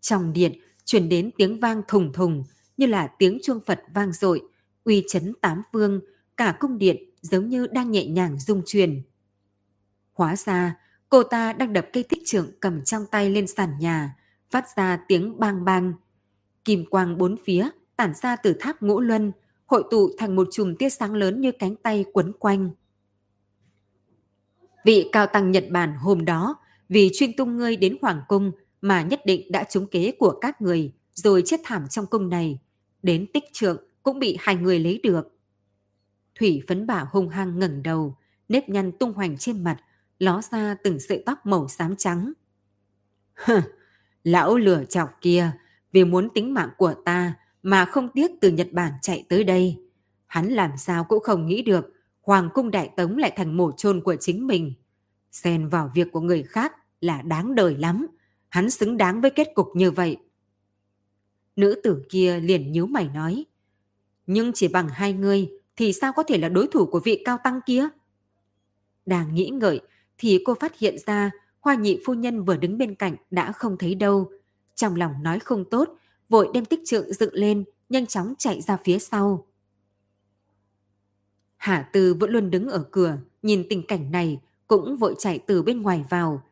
[0.00, 0.52] Trong điện
[0.84, 2.44] truyền đến tiếng vang thùng thùng
[2.76, 4.42] như là tiếng chuông Phật vang dội,
[4.84, 6.00] uy chấn tám phương,
[6.36, 9.02] cả cung điện giống như đang nhẹ nhàng rung truyền.
[10.12, 10.76] Hóa ra,
[11.08, 14.16] cô ta đang đập cây tích trưởng cầm trong tay lên sàn nhà,
[14.50, 15.92] phát ra tiếng bang bang.
[16.64, 19.32] Kim quang bốn phía tản ra từ tháp ngũ luân,
[19.66, 22.70] hội tụ thành một chùm tia sáng lớn như cánh tay quấn quanh.
[24.84, 26.56] Vị cao tăng Nhật Bản hôm đó
[26.88, 30.62] vì chuyên tung ngươi đến Hoàng Cung mà nhất định đã trúng kế của các
[30.62, 32.58] người rồi chết thảm trong cung này.
[33.02, 35.38] Đến tích trượng cũng bị hai người lấy được.
[36.38, 38.16] Thủy phấn bả hung hăng ngẩng đầu,
[38.48, 39.76] nếp nhăn tung hoành trên mặt,
[40.18, 42.32] ló ra từng sợi tóc màu xám trắng.
[43.34, 43.60] Hừ,
[44.24, 45.50] lão lửa chọc kia,
[45.92, 47.34] vì muốn tính mạng của ta
[47.66, 49.78] mà không tiếc từ Nhật Bản chạy tới đây.
[50.26, 54.00] Hắn làm sao cũng không nghĩ được Hoàng cung Đại Tống lại thành mổ chôn
[54.00, 54.72] của chính mình.
[55.32, 58.06] Xen vào việc của người khác là đáng đời lắm.
[58.48, 60.16] Hắn xứng đáng với kết cục như vậy.
[61.56, 63.44] Nữ tử kia liền nhíu mày nói.
[64.26, 67.38] Nhưng chỉ bằng hai người thì sao có thể là đối thủ của vị cao
[67.44, 67.88] tăng kia?
[69.06, 69.80] Đang nghĩ ngợi
[70.18, 73.76] thì cô phát hiện ra hoa nhị phu nhân vừa đứng bên cạnh đã không
[73.78, 74.30] thấy đâu.
[74.74, 75.96] Trong lòng nói không tốt,
[76.28, 79.46] vội đem tích trượng dựng lên, nhanh chóng chạy ra phía sau.
[81.56, 85.62] Hà Tư vẫn luôn đứng ở cửa, nhìn tình cảnh này, cũng vội chạy từ
[85.62, 86.42] bên ngoài vào.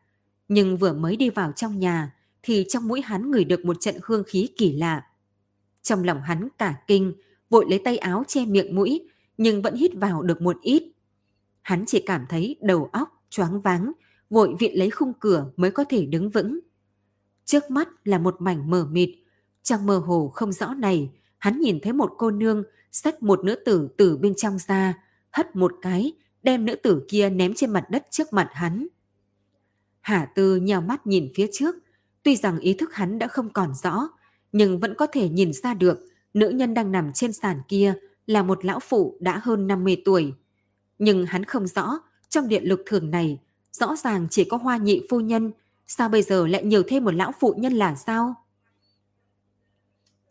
[0.47, 3.95] Nhưng vừa mới đi vào trong nhà, thì trong mũi hắn ngửi được một trận
[4.03, 5.03] hương khí kỳ lạ.
[5.81, 7.13] Trong lòng hắn cả kinh,
[7.49, 9.07] vội lấy tay áo che miệng mũi,
[9.37, 10.83] nhưng vẫn hít vào được một ít.
[11.61, 13.91] Hắn chỉ cảm thấy đầu óc, choáng váng,
[14.29, 16.59] vội viện lấy khung cửa mới có thể đứng vững.
[17.45, 19.09] Trước mắt là một mảnh mờ mịt,
[19.65, 23.55] trong mơ hồ không rõ này, hắn nhìn thấy một cô nương xách một nữ
[23.65, 24.93] tử từ bên trong ra,
[25.31, 28.87] hất một cái, đem nữ tử kia ném trên mặt đất trước mặt hắn.
[30.01, 31.75] Hà Tư nhào mắt nhìn phía trước,
[32.23, 34.09] tuy rằng ý thức hắn đã không còn rõ,
[34.51, 35.99] nhưng vẫn có thể nhìn ra được
[36.33, 37.93] nữ nhân đang nằm trên sàn kia
[38.27, 40.33] là một lão phụ đã hơn 50 tuổi.
[40.99, 41.99] Nhưng hắn không rõ,
[42.29, 43.39] trong điện lực thường này,
[43.71, 45.51] rõ ràng chỉ có hoa nhị phu nhân,
[45.87, 48.35] sao bây giờ lại nhiều thêm một lão phụ nhân là sao?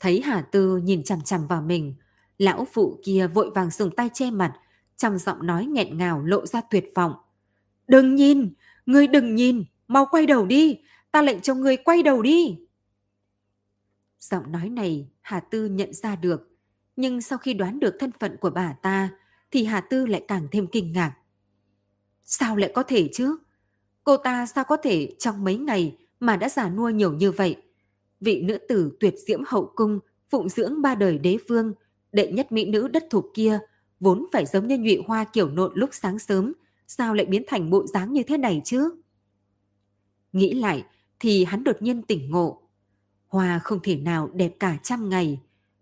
[0.05, 1.95] Thấy Hà Tư nhìn chằm chằm vào mình,
[2.39, 4.53] lão phụ kia vội vàng dùng tay che mặt,
[4.97, 7.15] trong giọng nói nghẹn ngào lộ ra tuyệt vọng.
[7.87, 8.55] Đừng nhìn,
[8.87, 10.79] ngươi đừng nhìn, mau quay đầu đi,
[11.13, 12.59] ta lệnh cho ngươi quay đầu đi.
[14.21, 16.49] Giọng nói này Hà Tư nhận ra được,
[16.97, 19.11] nhưng sau khi đoán được thân phận của bà ta,
[19.51, 21.15] thì Hà Tư lại càng thêm kinh ngạc.
[22.25, 23.37] Sao lại có thể chứ?
[24.05, 27.64] Cô ta sao có thể trong mấy ngày mà đã già nua nhiều như vậy?
[28.21, 29.99] Vị nữ tử tuyệt diễm hậu cung,
[30.31, 31.73] phụng dưỡng ba đời đế vương,
[32.13, 33.59] đệ nhất mỹ nữ đất thục kia,
[34.01, 36.53] vốn phải giống như nhụy hoa kiểu nộn lúc sáng sớm,
[36.87, 38.91] sao lại biến thành bộ dáng như thế này chứ?
[40.33, 40.85] Nghĩ lại
[41.21, 42.63] thì hắn đột nhiên tỉnh ngộ.
[43.29, 45.41] Hoa không thể nào đẹp cả trăm ngày.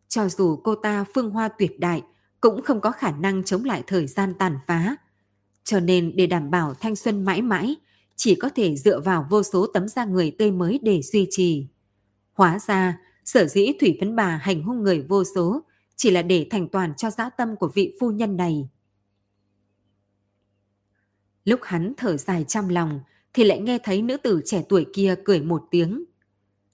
[0.09, 2.03] Cho dù cô ta phương hoa tuyệt đại,
[2.41, 4.97] cũng không có khả năng chống lại thời gian tàn phá.
[5.65, 7.77] Cho nên để đảm bảo thanh xuân mãi mãi,
[8.17, 11.67] chỉ có thể dựa vào vô số tấm da người tươi mới để duy trì.
[12.33, 15.63] Hóa ra, sở dĩ thủy vấn bà hành hung người vô số
[15.97, 18.69] chỉ là để thành toàn cho dã tâm của vị phu nhân này.
[21.45, 23.01] Lúc hắn thở dài trong lòng,
[23.35, 26.05] thì lại nghe thấy nữ tử trẻ tuổi kia cười một tiếng.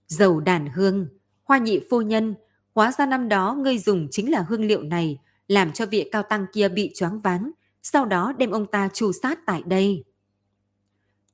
[0.06, 1.08] Dầu đàn hương,
[1.44, 2.34] hoa nhị phu nhân,
[2.74, 5.18] hóa ra năm đó ngươi dùng chính là hương liệu này,
[5.48, 7.50] làm cho vị cao tăng kia bị choáng váng,
[7.82, 10.04] sau đó đem ông ta trù sát tại đây.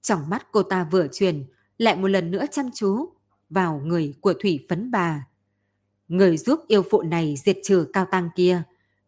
[0.02, 1.44] Trong mắt cô ta vừa truyền,
[1.78, 3.12] lại một lần nữa chăm chú
[3.54, 5.26] vào người của thủy phấn bà.
[6.08, 8.62] Người giúp yêu phụ này diệt trừ cao tăng kia.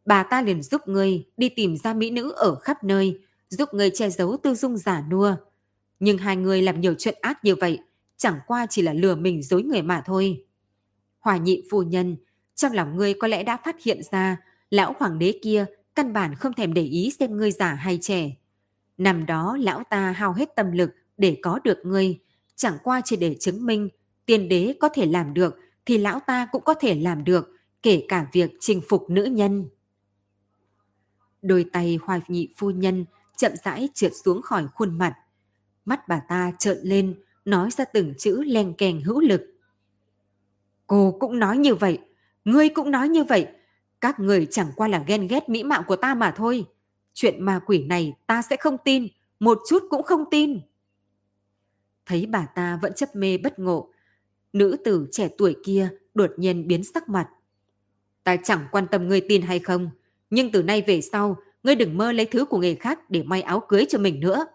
[0.05, 3.91] Bà ta liền giúp ngươi đi tìm ra mỹ nữ ở khắp nơi, giúp ngươi
[3.91, 5.37] che giấu tư dung giả nua.
[6.01, 7.79] Nhưng hai người làm nhiều chuyện ác như vậy,
[8.17, 10.45] chẳng qua chỉ là lừa mình dối người mà thôi.
[11.21, 12.17] Hòa nhị phu nhân,
[12.55, 14.37] trong lòng ngươi có lẽ đã phát hiện ra
[14.71, 18.31] lão hoàng đế kia căn bản không thèm để ý xem ngươi già hay trẻ.
[18.99, 22.19] Năm đó lão ta hao hết tâm lực để có được ngươi,
[22.57, 23.89] chẳng qua chỉ để chứng minh
[24.27, 27.51] tiên đế có thể làm được thì lão ta cũng có thể làm được,
[27.83, 29.69] kể cả việc chinh phục nữ nhân.
[31.43, 33.05] Đôi tay hoài nhị phu nhân
[33.37, 35.15] chậm rãi trượt xuống khỏi khuôn mặt.
[35.85, 39.43] Mắt bà ta trợn lên, nói ra từng chữ len kèn hữu lực.
[40.87, 41.99] Cô cũng nói như vậy,
[42.45, 43.49] ngươi cũng nói như vậy.
[44.01, 46.67] Các người chẳng qua là ghen ghét mỹ mạo của ta mà thôi.
[47.15, 49.09] Chuyện ma quỷ này ta sẽ không tin,
[49.41, 50.61] một chút cũng không tin.
[52.07, 53.91] Thấy bà ta vẫn chấp mê bất ngộ,
[54.53, 57.29] Nữ tử trẻ tuổi kia đột nhiên biến sắc mặt.
[58.25, 59.91] Ta chẳng quan tâm ngươi tin hay không,
[60.31, 63.43] nhưng từ nay về sau, ngươi đừng mơ lấy thứ của người khác để may
[63.43, 64.47] áo cưới cho mình nữa.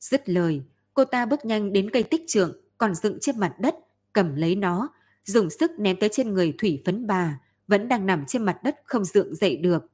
[0.00, 0.62] Dứt lời,
[0.94, 3.74] cô ta bước nhanh đến cây tích trượng còn dựng trên mặt đất,
[4.12, 4.88] cầm lấy nó,
[5.24, 8.76] dùng sức ném tới trên người thủy phấn bà, vẫn đang nằm trên mặt đất
[8.84, 9.84] không dựng dậy được.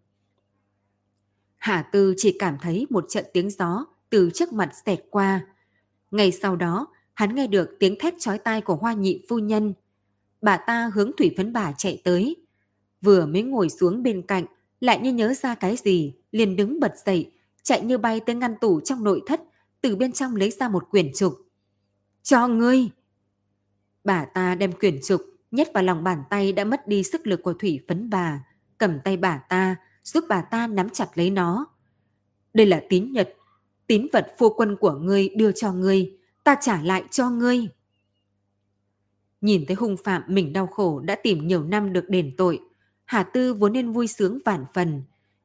[1.57, 5.47] Hà Tư chỉ cảm thấy một trận tiếng gió từ trước mặt xẹt qua.
[6.11, 9.75] Ngay sau đó, hắn nghe được tiếng thét chói tai của hoa nhị phu nhân.
[10.43, 12.37] Bà ta hướng thủy phấn bà chạy tới.
[13.01, 14.45] Vừa mới ngồi xuống bên cạnh,
[14.81, 18.55] lại như nhớ ra cái gì, liền đứng bật dậy, chạy như bay tới ngăn
[18.61, 19.41] tủ trong nội thất,
[19.81, 21.35] từ bên trong lấy ra một quyển trục.
[22.23, 22.89] Cho ngươi!
[24.05, 27.43] Bà ta đem quyển trục, nhét vào lòng bàn tay đã mất đi sức lực
[27.43, 28.45] của thủy phấn bà,
[28.79, 31.67] cầm tay bà ta, giúp bà ta nắm chặt lấy nó.
[32.55, 33.35] Đây là tín nhật,
[33.87, 37.69] tín vật phu quân của ngươi đưa cho ngươi, ta trả lại cho ngươi.
[39.41, 42.61] Nhìn thấy hung phạm mình đau khổ đã tìm nhiều năm được đền tội,
[43.05, 45.03] Hà Tư vốn nên vui sướng vạn phần,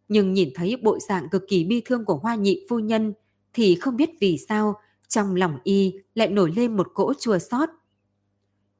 [0.07, 3.13] nhưng nhìn thấy bộ dạng cực kỳ bi thương của hoa nhị phu nhân
[3.53, 4.75] thì không biết vì sao
[5.07, 7.69] trong lòng y lại nổi lên một cỗ chua xót.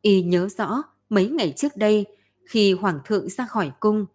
[0.01, 2.05] Y nhớ rõ mấy ngày trước đây
[2.45, 4.05] khi hoàng thượng ra khỏi cung,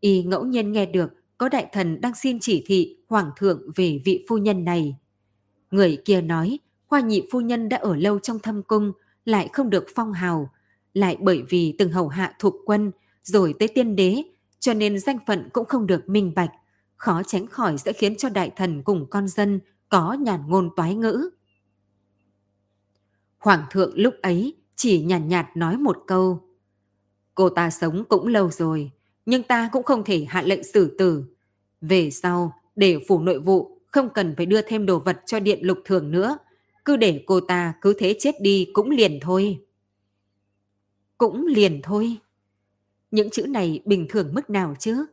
[0.00, 4.00] y ngẫu nhiên nghe được có đại thần đang xin chỉ thị hoàng thượng về
[4.04, 4.96] vị phu nhân này.
[5.70, 6.58] Người kia nói
[6.90, 8.92] hoa nhị phu nhân đã ở lâu trong thâm cung
[9.24, 10.50] lại không được phong hào,
[10.94, 14.22] lại bởi vì từng hầu hạ thuộc quân rồi tới tiên đế
[14.60, 16.50] cho nên danh phận cũng không được minh bạch,
[16.96, 20.94] khó tránh khỏi sẽ khiến cho đại thần cùng con dân có nhàn ngôn toái
[20.94, 21.30] ngữ.
[23.38, 26.42] Hoàng thượng lúc ấy chỉ nhàn nhạt, nhạt nói một câu.
[27.34, 28.90] Cô ta sống cũng lâu rồi,
[29.26, 31.24] nhưng ta cũng không thể hạ lệnh xử tử.
[31.80, 35.58] Về sau, để phủ nội vụ không cần phải đưa thêm đồ vật cho điện
[35.62, 36.38] lục thường nữa.
[36.84, 39.64] Cứ để cô ta cứ thế chết đi cũng liền thôi.
[41.18, 42.18] Cũng liền thôi.
[43.10, 45.06] Những chữ này bình thường mức nào chứ?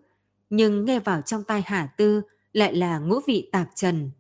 [0.50, 2.22] Nhưng nghe vào trong tai Hà Tư
[2.54, 4.12] lại là ngũ vị tạp trần.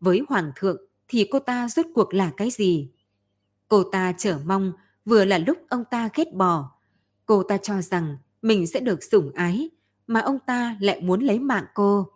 [0.00, 2.90] Với Hoàng thượng thì cô ta rốt cuộc là cái gì?
[3.68, 4.72] Cô ta chờ mong
[5.04, 6.70] vừa là lúc ông ta ghét bỏ.
[7.26, 9.70] Cô ta cho rằng mình sẽ được sủng ái,
[10.06, 12.08] mà ông ta lại muốn lấy mạng cô.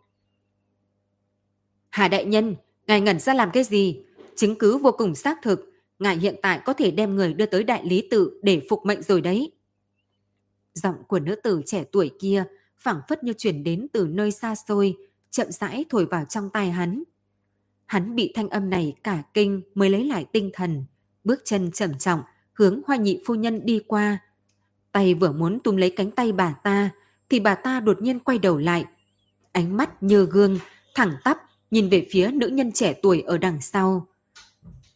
[1.91, 4.06] Hà đại nhân, ngài ngẩn ra làm cái gì?
[4.37, 7.65] Chứng cứ vô cùng xác thực, ngài hiện tại có thể đem người đưa tới
[7.65, 9.53] đại lý tự để phục mệnh rồi đấy.
[10.75, 12.45] Giọng của nữ tử trẻ tuổi kia
[12.79, 14.97] phảng phất như chuyển đến từ nơi xa xôi,
[15.31, 17.03] chậm rãi thổi vào trong tai hắn.
[17.87, 20.85] Hắn bị thanh âm này cả kinh mới lấy lại tinh thần,
[21.25, 22.21] bước chân trầm trọng
[22.53, 24.19] hướng hoa nhị phu nhân đi qua.
[24.93, 26.91] Tay vừa muốn túm lấy cánh tay bà ta,
[27.29, 28.85] thì bà ta đột nhiên quay đầu lại.
[29.53, 30.59] Ánh mắt như gương,
[30.95, 31.39] thẳng tắp,
[31.71, 34.07] nhìn về phía nữ nhân trẻ tuổi ở đằng sau.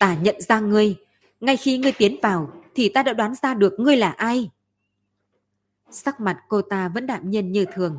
[0.01, 0.97] Ta nhận ra ngươi,
[1.41, 4.51] ngay khi ngươi tiến vào thì ta đã đoán ra được ngươi là ai.
[5.91, 7.99] Sắc mặt cô ta vẫn đạm nhiên như thường.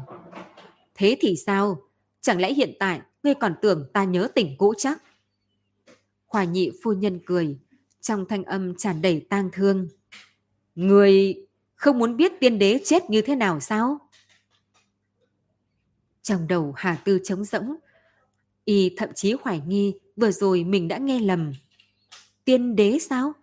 [0.95, 1.81] Thế thì sao?
[2.21, 5.03] Chẳng lẽ hiện tại ngươi còn tưởng ta nhớ tỉnh cũ chắc?
[6.27, 7.59] Hòa nhị phu nhân cười,
[8.01, 9.87] trong thanh âm tràn đầy tang thương.
[10.75, 13.97] Ngươi không muốn biết tiên đế chết như thế nào sao?
[16.21, 17.75] Trong đầu Hà Tư trống rỗng,
[18.65, 21.53] y thậm chí hoài nghi vừa rồi mình đã nghe lầm.
[22.45, 23.33] Tiên đế sao?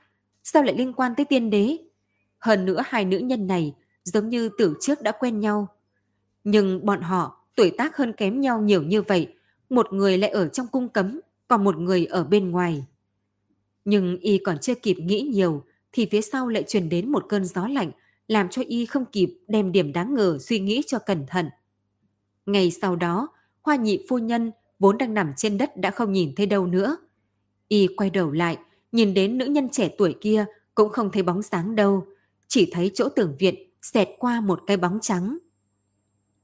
[0.45, 1.77] Sao lại liên quan tới tiên đế?
[2.39, 5.69] Hơn nữa hai nữ nhân này giống như từ trước đã quen nhau.
[6.45, 9.35] Nhưng bọn họ tuổi tác hơn kém nhau nhiều như vậy,
[9.71, 12.85] một người lại ở trong cung cấm, còn một người ở bên ngoài.
[13.85, 17.45] Nhưng y còn chưa kịp nghĩ nhiều, thì phía sau lại truyền đến một cơn
[17.45, 17.91] gió lạnh,
[18.29, 21.49] làm cho y không kịp đem điểm đáng ngờ suy nghĩ cho cẩn thận.
[22.47, 23.29] Ngày sau đó,
[23.63, 26.97] hoa nhị phu nhân vốn đang nằm trên đất đã không nhìn thấy đâu nữa.
[27.69, 28.59] Y quay đầu lại,
[28.93, 32.07] nhìn đến nữ nhân trẻ tuổi kia cũng không thấy bóng sáng đâu,
[32.49, 35.39] chỉ thấy chỗ tưởng viện xẹt qua một cái bóng trắng.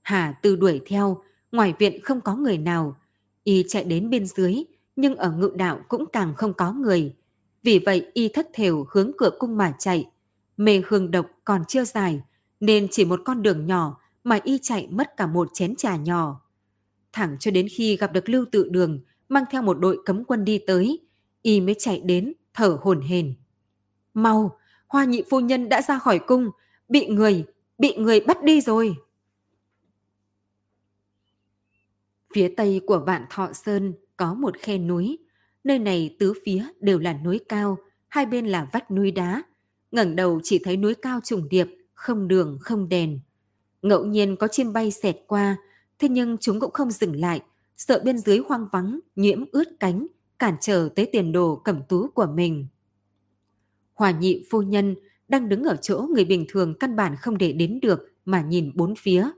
[0.03, 2.97] Hà Tư đuổi theo, ngoài viện không có người nào.
[3.45, 4.65] Y chạy đến bên dưới,
[4.97, 7.15] nhưng ở ngự đạo cũng càng không có người.
[7.63, 10.11] Vì vậy y thất thểu hướng cửa cung mà chạy.
[10.57, 12.21] Mê hương độc còn chưa dài,
[12.61, 16.41] nên chỉ một con đường nhỏ mà y chạy mất cả một chén trà nhỏ.
[17.13, 20.45] Thẳng cho đến khi gặp được lưu tự đường, mang theo một đội cấm quân
[20.45, 21.01] đi tới,
[21.43, 23.35] y mới chạy đến, thở hổn hển.
[24.15, 26.51] Mau, hoa nhị phu nhân đã ra khỏi cung,
[26.89, 27.45] bị người,
[27.79, 28.97] bị người bắt đi rồi.
[32.35, 35.19] Phía tây của Vạn Thọ Sơn có một khe núi.
[35.65, 37.79] Nơi này tứ phía đều là núi cao,
[38.09, 39.43] hai bên là vách núi đá.
[39.91, 43.21] ngẩng đầu chỉ thấy núi cao trùng điệp, không đường, không đèn.
[43.83, 45.57] Ngẫu nhiên có chim bay xẹt qua,
[45.99, 47.41] thế nhưng chúng cũng không dừng lại,
[47.77, 50.07] sợ bên dưới hoang vắng, nhiễm ướt cánh,
[50.45, 52.67] cản trở tới tiền đồ cẩm tú của mình.
[53.95, 54.95] Hòa nhị phu nhân
[55.29, 58.73] đang đứng ở chỗ người bình thường căn bản không để đến được mà nhìn
[58.75, 59.31] bốn phía.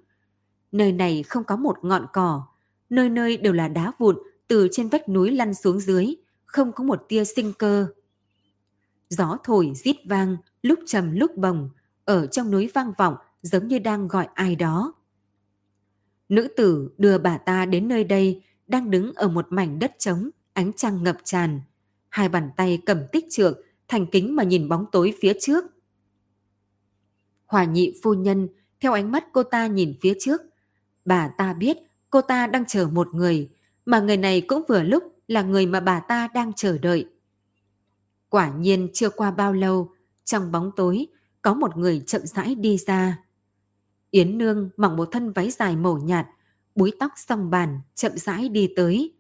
[0.72, 2.42] Nơi này không có một ngọn cỏ,
[2.90, 4.16] nơi nơi đều là đá vụn
[4.48, 7.86] từ trên vách núi lăn xuống dưới, không có một tia sinh cơ.
[9.09, 11.70] Gió thổi rít vang, lúc trầm lúc bồng,
[12.04, 14.94] ở trong núi vang vọng giống như đang gọi ai đó.
[16.28, 20.30] Nữ tử đưa bà ta đến nơi đây, đang đứng ở một mảnh đất trống,
[20.57, 21.61] ánh trăng ngập tràn.
[22.09, 25.64] Hai bàn tay cầm tích trượng, thành kính mà nhìn bóng tối phía trước.
[27.46, 28.48] Hòa nhị phu nhân,
[28.80, 30.40] theo ánh mắt cô ta nhìn phía trước.
[31.04, 31.76] Bà ta biết
[32.11, 33.50] cô ta đang chờ một người,
[33.86, 37.07] mà người này cũng vừa lúc là người mà bà ta đang chờ đợi.
[38.28, 39.90] Quả nhiên chưa qua bao lâu,
[40.24, 41.07] trong bóng tối,
[41.42, 43.18] có một người chậm rãi đi ra.
[44.11, 46.26] Yến Nương mặc một thân váy dài màu nhạt,
[46.74, 49.16] búi tóc song bàn, chậm rãi đi tới.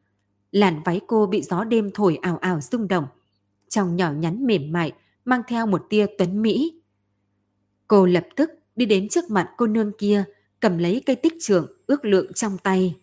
[0.52, 3.06] Làn váy cô bị gió đêm thổi ảo ảo rung động,
[3.68, 4.92] trong nhỏ nhắn mềm mại,
[5.24, 6.80] mang theo một tia tuấn mỹ.
[7.88, 10.24] Cô lập tức đi đến trước mặt cô nương kia,
[10.60, 12.96] cầm lấy cây tích trượng ước lượng trong tay.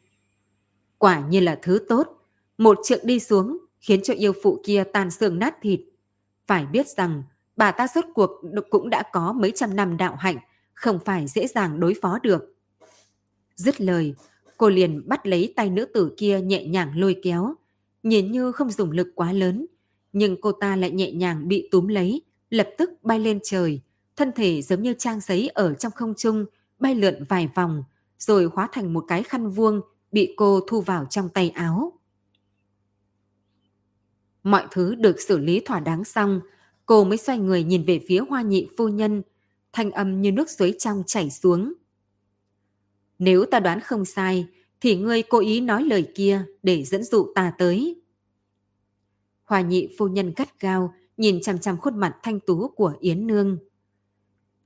[0.97, 2.07] Quả nhiên là thứ tốt,
[2.57, 5.79] một trượng đi xuống khiến cho yêu phụ kia tan xương nát thịt.
[6.47, 7.23] Phải biết rằng
[7.55, 8.31] bà ta rốt cuộc
[8.69, 10.37] cũng đã có mấy trăm năm đạo hạnh,
[10.73, 12.55] không phải dễ dàng đối phó được.
[13.55, 14.15] Dứt lời,
[14.57, 17.55] cô liền bắt lấy tay nữ tử kia nhẹ nhàng lôi kéo,
[18.03, 19.65] nhìn như không dùng lực quá lớn,
[20.13, 23.81] nhưng cô ta lại nhẹ nhàng bị túm lấy, lập tức bay lên trời,
[24.15, 26.45] thân thể giống như trang giấy ở trong không trung,
[26.79, 27.83] bay lượn vài vòng,
[28.19, 29.81] rồi hóa thành một cái khăn vuông
[30.11, 31.93] bị cô thu vào trong tay áo.
[34.43, 36.41] Mọi thứ được xử lý thỏa đáng xong,
[36.85, 39.21] cô mới xoay người nhìn về phía hoa nhị phu nhân,
[39.73, 41.73] thanh âm như nước suối trong chảy xuống.
[43.23, 44.47] Nếu ta đoán không sai,
[44.81, 48.01] thì ngươi cố ý nói lời kia để dẫn dụ ta tới.
[49.43, 53.27] Hoa nhị phu nhân gắt gao, nhìn chằm chằm khuôn mặt thanh tú của Yến
[53.27, 53.57] Nương.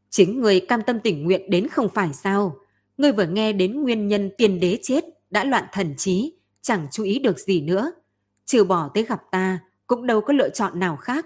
[0.10, 2.58] Chính người cam tâm tình nguyện đến không phải sao?
[2.98, 7.04] Ngươi vừa nghe đến nguyên nhân tiền đế chết, đã loạn thần trí, chẳng chú
[7.04, 7.92] ý được gì nữa.
[8.46, 11.26] Trừ bỏ tới gặp ta, cũng đâu có lựa chọn nào khác.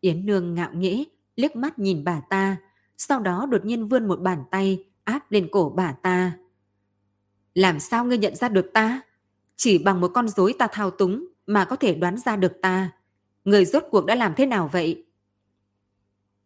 [0.00, 1.04] Yến Nương ngạo nghễ,
[1.36, 2.56] liếc mắt nhìn bà ta,
[2.98, 6.38] sau đó đột nhiên vươn một bàn tay áp lên cổ bà ta.
[7.54, 9.00] Làm sao ngươi nhận ra được ta?
[9.56, 12.90] Chỉ bằng một con rối ta thao túng mà có thể đoán ra được ta.
[13.44, 15.04] Người rốt cuộc đã làm thế nào vậy?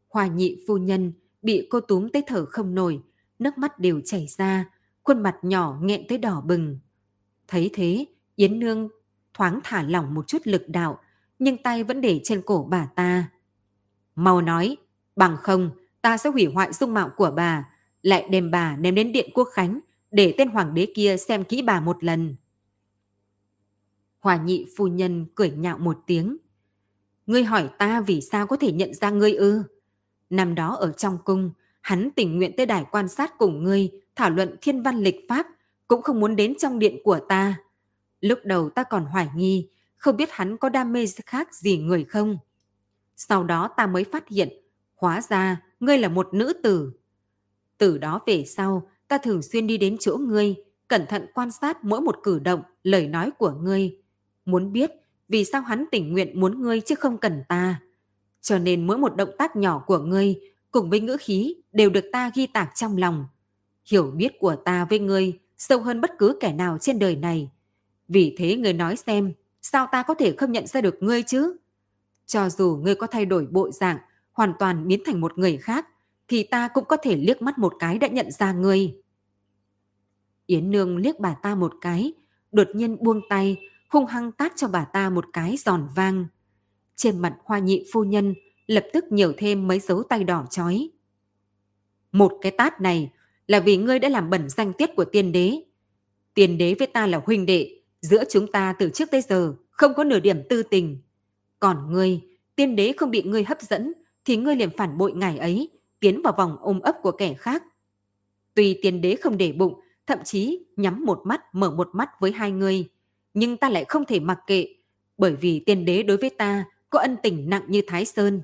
[0.09, 3.03] Hòa nhị phu nhân bị cô túm tới thở không nổi,
[3.39, 4.65] nước mắt đều chảy ra,
[5.05, 6.79] khuôn mặt nhỏ nghẹn tới đỏ bừng.
[7.49, 8.89] Thấy thế, Yến Nương
[9.35, 10.99] thoáng thả lỏng một chút lực đạo,
[11.39, 13.31] nhưng tay vẫn để trên cổ bà ta.
[14.15, 14.77] Mau nói,
[15.17, 15.71] bằng không,
[16.03, 17.65] ta sẽ hủy hoại dung mạo của bà,
[18.07, 19.81] lại đem bà ném đến điện quốc khánh,
[20.11, 22.37] để tên hoàng đế kia xem kỹ bà một lần.
[24.21, 26.37] Hòa nhị phu nhân cười nhạo một tiếng.
[27.27, 29.63] Ngươi hỏi ta vì sao có thể nhận ra ngươi ư?
[30.31, 31.51] Năm đó ở trong cung,
[31.81, 35.47] hắn tình nguyện tới đài quan sát cùng ngươi, thảo luận thiên văn lịch pháp,
[35.89, 37.61] cũng không muốn đến trong điện của ta.
[38.21, 42.05] Lúc đầu ta còn hoài nghi, không biết hắn có đam mê khác gì người
[42.05, 42.39] không.
[43.17, 44.49] Sau đó ta mới phát hiện,
[44.97, 46.93] hóa ra ngươi là một nữ tử.
[47.79, 50.55] Từ đó về sau, ta thường xuyên đi đến chỗ ngươi,
[50.89, 53.99] cẩn thận quan sát mỗi một cử động, lời nói của ngươi.
[54.45, 54.91] Muốn biết
[55.29, 57.81] vì sao hắn tình nguyện muốn ngươi chứ không cần ta.
[58.41, 62.05] Cho nên mỗi một động tác nhỏ của ngươi cùng với ngữ khí đều được
[62.12, 63.27] ta ghi tạc trong lòng.
[63.91, 67.51] Hiểu biết của ta với ngươi sâu hơn bất cứ kẻ nào trên đời này.
[68.09, 71.57] Vì thế ngươi nói xem, sao ta có thể không nhận ra được ngươi chứ?
[72.27, 73.99] Cho dù ngươi có thay đổi bộ dạng,
[74.33, 75.87] hoàn toàn biến thành một người khác,
[76.29, 78.95] thì ta cũng có thể liếc mắt một cái đã nhận ra ngươi.
[80.47, 82.12] Yến Nương liếc bà ta một cái,
[82.53, 83.57] đột nhiên buông tay,
[83.89, 86.27] hung hăng tát cho bà ta một cái giòn vang.
[86.97, 88.35] Trên mặt hoa nhị phu nhân
[88.66, 90.91] lập tức nhiều thêm mấy dấu tay đỏ chói.
[92.12, 93.11] Một cái tát này
[93.47, 95.62] là vì ngươi đã làm bẩn danh tiết của tiên đế.
[96.35, 99.95] Tiên đế với ta là huynh đệ, giữa chúng ta từ trước tới giờ không
[99.95, 100.99] có nửa điểm tư tình.
[101.59, 102.20] Còn ngươi,
[102.57, 103.93] tiên đế không bị ngươi hấp dẫn,
[104.24, 105.70] thì ngươi liền phản bội ngài ấy,
[106.01, 107.62] tiến vào vòng ôm ấp của kẻ khác.
[108.55, 112.32] Tuy tiên đế không để bụng, thậm chí nhắm một mắt mở một mắt với
[112.32, 112.88] hai người,
[113.34, 114.66] nhưng ta lại không thể mặc kệ,
[115.18, 118.42] bởi vì tiên đế đối với ta có ân tình nặng như Thái Sơn.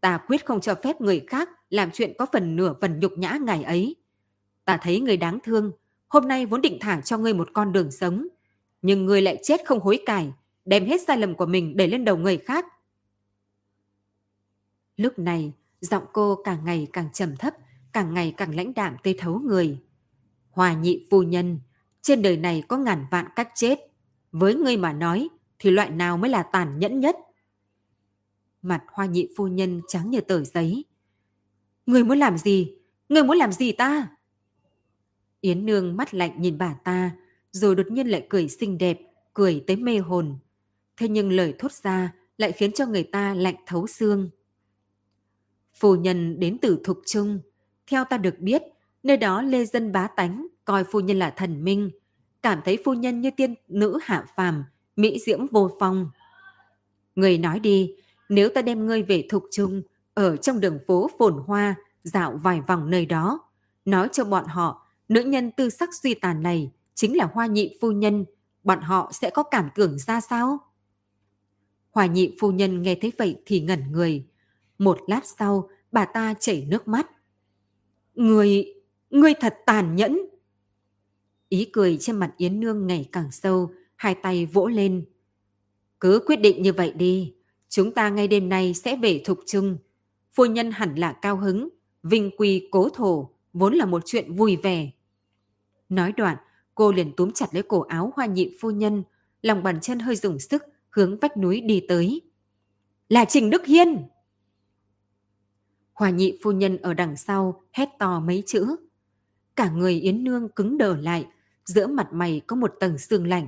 [0.00, 3.38] Ta quyết không cho phép người khác làm chuyện có phần nửa phần nhục nhã
[3.42, 3.96] ngày ấy.
[4.64, 5.72] Ta thấy người đáng thương,
[6.08, 8.28] hôm nay vốn định thả cho ngươi một con đường sống,
[8.82, 10.32] nhưng ngươi lại chết không hối cải,
[10.64, 12.66] đem hết sai lầm của mình để lên đầu người khác.
[14.96, 17.54] Lúc này, giọng cô càng ngày càng trầm thấp,
[17.92, 19.78] càng ngày càng lãnh đạm tê thấu người.
[20.50, 21.60] Hòa nhị phu nhân,
[22.02, 23.78] trên đời này có ngàn vạn cách chết.
[24.32, 27.16] Với ngươi mà nói, thì loại nào mới là tàn nhẫn nhất?
[28.62, 30.84] Mặt hoa nhị phu nhân trắng như tờ giấy.
[31.86, 32.76] Ngươi muốn làm gì?
[33.08, 34.08] Ngươi muốn làm gì ta?
[35.40, 37.10] Yến Nương mắt lạnh nhìn bà ta,
[37.52, 39.00] rồi đột nhiên lại cười xinh đẹp,
[39.34, 40.38] cười tới mê hồn.
[40.96, 44.30] Thế nhưng lời thốt ra lại khiến cho người ta lạnh thấu xương.
[45.80, 47.40] Phu nhân đến từ Thục Trung.
[47.86, 48.62] Theo ta được biết,
[49.02, 51.90] nơi đó lê dân bá tánh, coi phu nhân là thần minh,
[52.42, 54.64] cảm thấy phu nhân như tiên nữ hạ phàm,
[54.96, 56.10] mỹ diễm vô phong.
[57.14, 57.94] Người nói đi,
[58.28, 59.82] nếu ta đem ngươi về Thục Trung,
[60.14, 63.40] ở trong đường phố phồn hoa, dạo vài vòng nơi đó,
[63.84, 67.78] nói cho bọn họ, nữ nhân tư sắc suy tàn này chính là hoa nhị
[67.80, 68.24] phu nhân,
[68.64, 70.58] bọn họ sẽ có cảm tưởng ra sao?
[71.90, 74.26] Hoa nhị phu nhân nghe thấy vậy thì ngẩn người.
[74.78, 77.10] Một lát sau, bà ta chảy nước mắt.
[78.14, 78.74] Người,
[79.10, 80.20] người thật tàn nhẫn.
[81.48, 85.04] Ý cười trên mặt Yến Nương ngày càng sâu, hai tay vỗ lên.
[86.00, 87.34] Cứ quyết định như vậy đi,
[87.68, 89.78] chúng ta ngay đêm nay sẽ về thục trung
[90.36, 91.68] Phu nhân hẳn là cao hứng,
[92.02, 94.90] vinh quy cố thổ, vốn là một chuyện vui vẻ.
[95.88, 96.36] Nói đoạn,
[96.74, 99.02] cô liền túm chặt lấy cổ áo hoa nhị phu nhân,
[99.42, 102.20] lòng bàn chân hơi dùng sức, hướng vách núi đi tới.
[103.08, 104.02] Là Trình Đức Hiên!
[105.96, 108.76] Hòa nhị phu nhân ở đằng sau hét to mấy chữ.
[109.56, 111.26] Cả người Yến Nương cứng đờ lại,
[111.64, 113.46] giữa mặt mày có một tầng sương lạnh.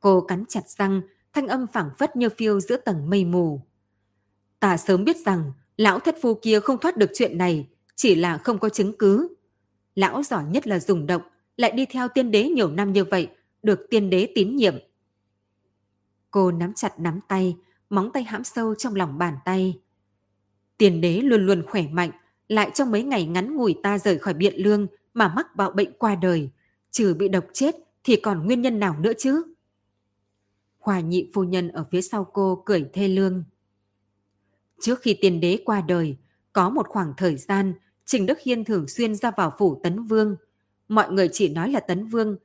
[0.00, 1.00] Cô cắn chặt răng,
[1.32, 3.60] thanh âm phảng phất như phiêu giữa tầng mây mù.
[4.60, 8.38] Ta sớm biết rằng lão thất phu kia không thoát được chuyện này, chỉ là
[8.38, 9.34] không có chứng cứ.
[9.94, 11.22] Lão giỏi nhất là dùng động,
[11.56, 13.28] lại đi theo tiên đế nhiều năm như vậy,
[13.62, 14.74] được tiên đế tín nhiệm.
[16.30, 17.56] Cô nắm chặt nắm tay,
[17.90, 19.80] móng tay hãm sâu trong lòng bàn tay.
[20.78, 22.10] Tiền đế luôn luôn khỏe mạnh,
[22.48, 25.92] lại trong mấy ngày ngắn ngủi ta rời khỏi biện lương mà mắc bạo bệnh
[25.98, 26.50] qua đời.
[26.90, 29.42] Trừ bị độc chết thì còn nguyên nhân nào nữa chứ?
[30.78, 33.44] Hòa nhị phu nhân ở phía sau cô cười thê lương.
[34.80, 36.16] Trước khi tiền đế qua đời,
[36.52, 37.74] có một khoảng thời gian
[38.04, 40.36] Trình Đức Hiên thường xuyên ra vào phủ Tấn Vương.
[40.88, 42.36] Mọi người chỉ nói là Tấn Vương.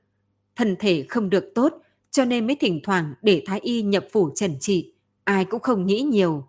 [0.56, 1.74] Thân thể không được tốt,
[2.12, 4.94] cho nên mới thỉnh thoảng để Thái Y nhập phủ trần trị.
[5.24, 6.48] Ai cũng không nghĩ nhiều.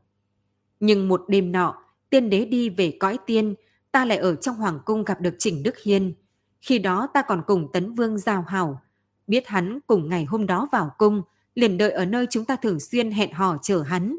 [0.84, 1.74] Nhưng một đêm nọ,
[2.10, 3.54] tiên đế đi về cõi tiên,
[3.92, 6.14] ta lại ở trong hoàng cung gặp được Trình Đức Hiên.
[6.60, 8.82] Khi đó ta còn cùng Tấn Vương giao hảo.
[9.26, 11.22] Biết hắn cùng ngày hôm đó vào cung,
[11.54, 14.16] liền đợi ở nơi chúng ta thường xuyên hẹn hò chờ hắn.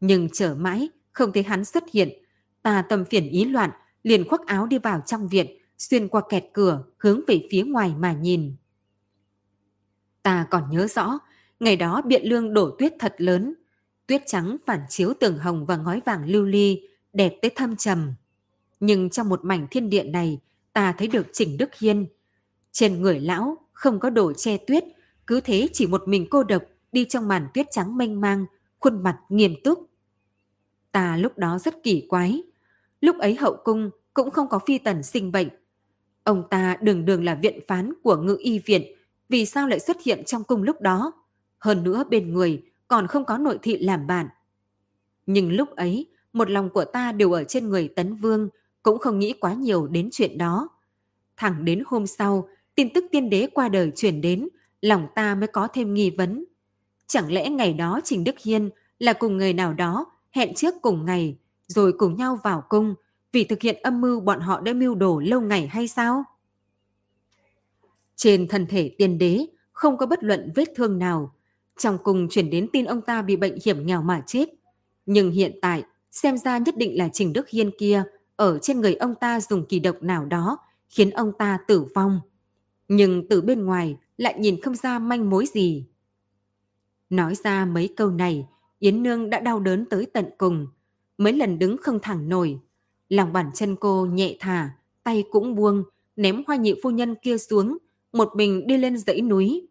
[0.00, 2.08] Nhưng chờ mãi, không thấy hắn xuất hiện.
[2.62, 3.70] Ta tâm phiền ý loạn,
[4.02, 5.46] liền khoác áo đi vào trong viện,
[5.78, 8.56] xuyên qua kẹt cửa, hướng về phía ngoài mà nhìn.
[10.22, 11.18] Ta còn nhớ rõ,
[11.60, 13.54] ngày đó biện lương đổ tuyết thật lớn.
[14.10, 18.14] Tuyết trắng phản chiếu tường hồng và ngói vàng lưu ly, đẹp tới thâm trầm.
[18.80, 20.38] Nhưng trong một mảnh thiên địa này,
[20.72, 22.06] ta thấy được Trình Đức Hiên.
[22.72, 24.84] Trên người lão không có đồ che tuyết,
[25.26, 28.44] cứ thế chỉ một mình cô độc đi trong màn tuyết trắng mênh mang,
[28.80, 29.90] khuôn mặt nghiêm túc.
[30.92, 32.42] Ta lúc đó rất kỳ quái.
[33.00, 35.48] Lúc ấy hậu cung cũng không có phi tần sinh bệnh.
[36.24, 38.82] Ông ta đường đường là viện phán của ngự y viện,
[39.28, 41.12] vì sao lại xuất hiện trong cung lúc đó?
[41.58, 44.28] Hơn nữa bên người còn không có nội thị làm bạn.
[45.26, 48.48] Nhưng lúc ấy, một lòng của ta đều ở trên người Tấn Vương,
[48.82, 50.68] cũng không nghĩ quá nhiều đến chuyện đó.
[51.36, 54.48] Thẳng đến hôm sau, tin tức tiên đế qua đời chuyển đến,
[54.80, 56.44] lòng ta mới có thêm nghi vấn.
[57.06, 61.04] Chẳng lẽ ngày đó Trình Đức Hiên là cùng người nào đó hẹn trước cùng
[61.04, 62.94] ngày, rồi cùng nhau vào cung,
[63.32, 66.24] vì thực hiện âm mưu bọn họ đã mưu đồ lâu ngày hay sao?
[68.16, 71.34] Trên thân thể tiên đế không có bất luận vết thương nào.
[71.80, 74.48] Trong cùng chuyển đến tin ông ta bị bệnh hiểm nghèo mà chết.
[75.06, 78.02] Nhưng hiện tại, xem ra nhất định là Trình Đức Hiên kia
[78.36, 80.58] ở trên người ông ta dùng kỳ độc nào đó
[80.88, 82.20] khiến ông ta tử vong.
[82.88, 85.84] Nhưng từ bên ngoài lại nhìn không ra manh mối gì.
[87.10, 88.46] Nói ra mấy câu này,
[88.78, 90.66] Yến Nương đã đau đớn tới tận cùng.
[91.18, 92.58] Mấy lần đứng không thẳng nổi.
[93.08, 94.70] Lòng bàn chân cô nhẹ thả,
[95.04, 95.84] tay cũng buông,
[96.16, 97.78] ném hoa nhị phu nhân kia xuống,
[98.12, 99.66] một mình đi lên dãy núi.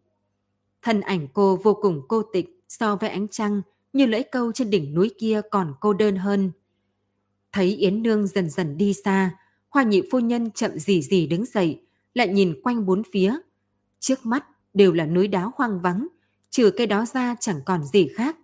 [0.82, 3.62] Thân ảnh cô vô cùng cô tịch so với ánh trăng,
[3.92, 6.52] như lưỡi câu trên đỉnh núi kia còn cô đơn hơn.
[7.52, 9.36] Thấy Yến Nương dần dần đi xa,
[9.68, 11.82] hoa nhị phu nhân chậm gì gì đứng dậy,
[12.14, 13.36] lại nhìn quanh bốn phía.
[14.00, 16.06] Trước mắt đều là núi đá hoang vắng,
[16.50, 18.36] trừ cây đó ra chẳng còn gì khác.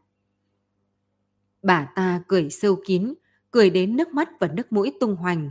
[1.62, 3.14] Bà ta cười sâu kín,
[3.51, 5.51] cười đến nước mắt và nước mũi tung hoành.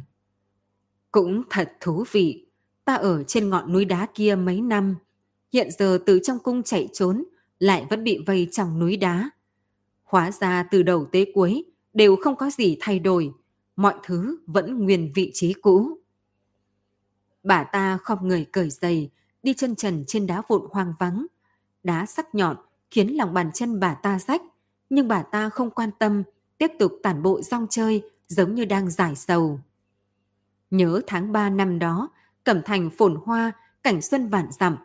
[1.11, 2.45] Cũng thật thú vị,
[2.85, 4.95] ta ở trên ngọn núi đá kia mấy năm,
[5.55, 7.23] hiện giờ từ trong cung chạy trốn,
[7.59, 9.29] lại vẫn bị vây trong núi đá.
[10.03, 13.31] Hóa ra từ đầu tới cuối đều không có gì thay đổi,
[13.75, 15.97] mọi thứ vẫn nguyên vị trí cũ.
[17.43, 19.09] Bà ta khom người cởi giày,
[19.43, 21.25] đi chân trần trên đá vụn hoang vắng.
[21.83, 22.57] Đá sắc nhọn
[22.91, 24.41] khiến lòng bàn chân bà ta rách,
[24.89, 26.23] nhưng bà ta không quan tâm,
[26.57, 29.59] tiếp tục tản bộ rong chơi giống như đang giải sầu.
[30.71, 32.09] Nhớ tháng 3 năm đó,
[32.43, 33.51] Cẩm Thành phồn hoa,
[33.83, 34.77] cảnh xuân vạn dặm.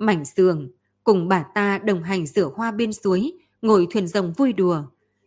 [0.00, 0.70] Mảnh giường,
[1.04, 3.32] cùng bà ta đồng hành rửa hoa bên suối,
[3.62, 4.82] ngồi thuyền rồng vui đùa.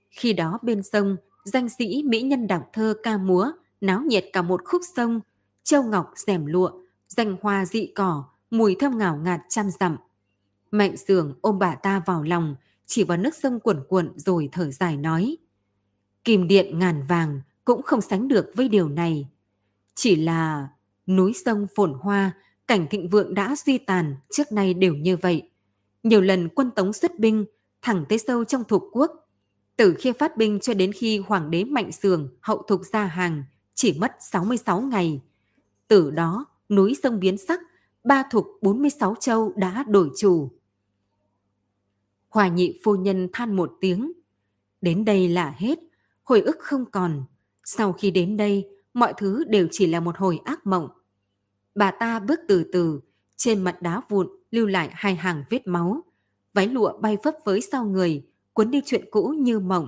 [0.09, 3.51] Khi đó bên sông danh sĩ mỹ nhân đọc thơ ca múa,
[3.81, 5.19] náo nhiệt cả một khúc sông,
[5.63, 6.71] châu ngọc rèm lụa,
[7.07, 9.97] danh hoa dị cỏ, mùi thơm ngào ngạt trăm dặm.
[10.71, 12.55] Mạnh sường ôm bà ta vào lòng,
[12.85, 15.37] chỉ vào nước sông cuồn cuộn rồi thở dài nói.
[16.23, 19.27] Kim điện ngàn vàng cũng không sánh được với điều này.
[19.95, 20.67] Chỉ là
[21.07, 22.31] núi sông phồn hoa,
[22.73, 25.49] cảnh thịnh vượng đã suy tàn trước nay đều như vậy.
[26.03, 27.45] Nhiều lần quân tống xuất binh,
[27.81, 29.11] thẳng tới sâu trong thuộc quốc.
[29.75, 33.43] Từ khi phát binh cho đến khi hoàng đế Mạnh Sường hậu thục ra hàng,
[33.73, 35.21] chỉ mất 66 ngày.
[35.87, 37.59] Từ đó, núi sông biến sắc,
[38.03, 40.51] ba thuộc 46 châu đã đổi chủ.
[42.29, 44.11] Hòa nhị phu nhân than một tiếng.
[44.81, 45.79] Đến đây là hết,
[46.23, 47.23] hồi ức không còn.
[47.63, 50.89] Sau khi đến đây, mọi thứ đều chỉ là một hồi ác mộng.
[51.75, 52.99] Bà ta bước từ từ,
[53.37, 56.01] trên mặt đá vụn lưu lại hai hàng vết máu.
[56.53, 59.87] Váy lụa bay phấp với sau người, cuốn đi chuyện cũ như mộng.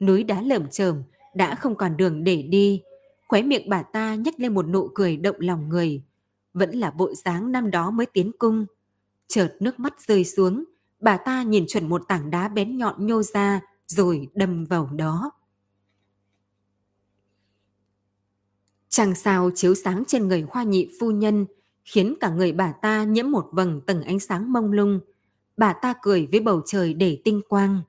[0.00, 1.02] Núi đá lởm chởm
[1.34, 2.82] đã không còn đường để đi.
[3.28, 6.02] Khóe miệng bà ta nhếch lên một nụ cười động lòng người.
[6.54, 8.66] Vẫn là bộ dáng năm đó mới tiến cung.
[9.28, 10.64] Chợt nước mắt rơi xuống,
[11.00, 15.30] bà ta nhìn chuẩn một tảng đá bén nhọn nhô ra rồi đâm vào đó.
[18.88, 21.46] Trăng sao chiếu sáng trên người hoa nhị phu nhân,
[21.84, 25.00] khiến cả người bà ta nhiễm một vầng tầng ánh sáng mông lung.
[25.56, 27.82] Bà ta cười với bầu trời để tinh quang.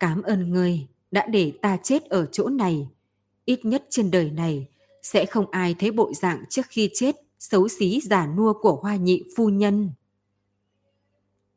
[0.00, 2.88] cám ơn người đã để ta chết ở chỗ này.
[3.44, 4.68] Ít nhất trên đời này,
[5.02, 8.96] sẽ không ai thấy bộ dạng trước khi chết xấu xí giả nua của hoa
[8.96, 9.90] nhị phu nhân.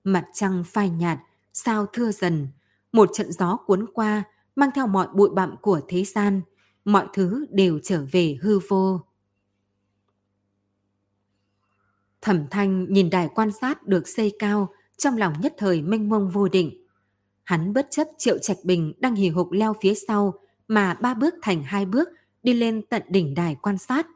[0.03, 1.19] Mặt trăng phai nhạt,
[1.53, 2.47] sao thưa dần,
[2.91, 4.23] một trận gió cuốn qua,
[4.55, 6.41] mang theo mọi bụi bặm của thế gian–
[6.85, 9.01] mọi thứ đều trở về hư vô.
[12.21, 16.29] Thẩm Thanh nhìn đài quan sát được xây cao, trong lòng nhất thời mênh mông
[16.29, 16.85] vô định.
[17.43, 20.33] Hắn bất chấp Triệu Trạch Bình đang hì hục leo phía sau,
[20.67, 22.09] mà ba bước thành hai bước
[22.43, 24.07] đi lên tận đỉnh đài quan sát.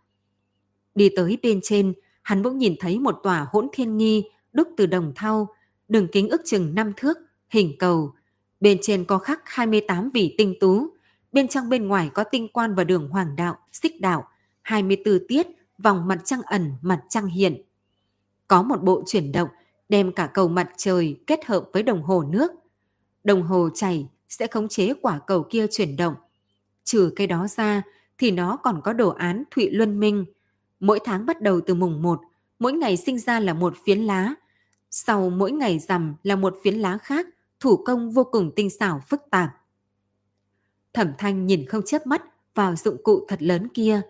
[0.95, 4.86] Đi tới bên trên, hắn bỗng nhìn thấy một tòa hỗn thiên nghi đúc từ
[4.86, 5.55] đồng thau,
[5.88, 7.17] đường kính ước chừng năm thước,
[7.49, 8.13] hình cầu.
[8.59, 10.88] Bên trên có khắc 28 vị tinh tú,
[11.32, 14.28] Bên trong bên ngoài có tinh quan và đường hoàng đạo, xích đạo,
[14.62, 17.62] 24 tiết, vòng mặt trăng ẩn, mặt trăng hiện.
[18.48, 19.50] Có một bộ chuyển động
[19.90, 22.52] đem cả cầu mặt trời kết hợp với đồng hồ nước.
[23.24, 26.14] Đồng hồ chảy sẽ khống chế quả cầu kia chuyển động.
[26.84, 27.82] Trừ cái đó ra
[28.18, 30.26] thì nó còn có đồ án Thụy Luân Minh.
[30.80, 32.22] Mỗi tháng bắt đầu từ mùng 1,
[32.60, 34.34] mỗi ngày sinh ra là một phiến lá.
[34.92, 37.28] Sau mỗi ngày rằm là một phiến lá khác,
[37.60, 39.50] thủ công vô cùng tinh xảo phức tạp.
[40.94, 42.24] Thẩm thanh nhìn không chớp mắt
[42.56, 44.02] vào dụng cụ thật lớn kia.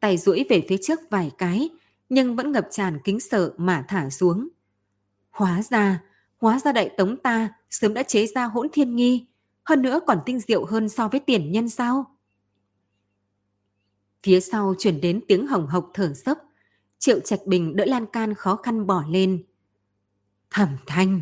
[0.00, 1.70] Tay duỗi về phía trước vài cái,
[2.08, 4.48] nhưng vẫn ngập tràn kính sợ mà thả xuống.
[5.30, 6.02] Hóa ra,
[6.38, 9.26] hóa ra đại tống ta sớm đã chế ra hỗn thiên nghi,
[9.64, 12.16] hơn nữa còn tinh diệu hơn so với tiền nhân sao?
[14.22, 16.38] Phía sau chuyển đến tiếng hồng hộc thở dốc,
[16.98, 19.44] Triệu Trạch Bình đỡ lan can khó khăn bỏ lên.
[20.50, 21.20] Thẩm thanh,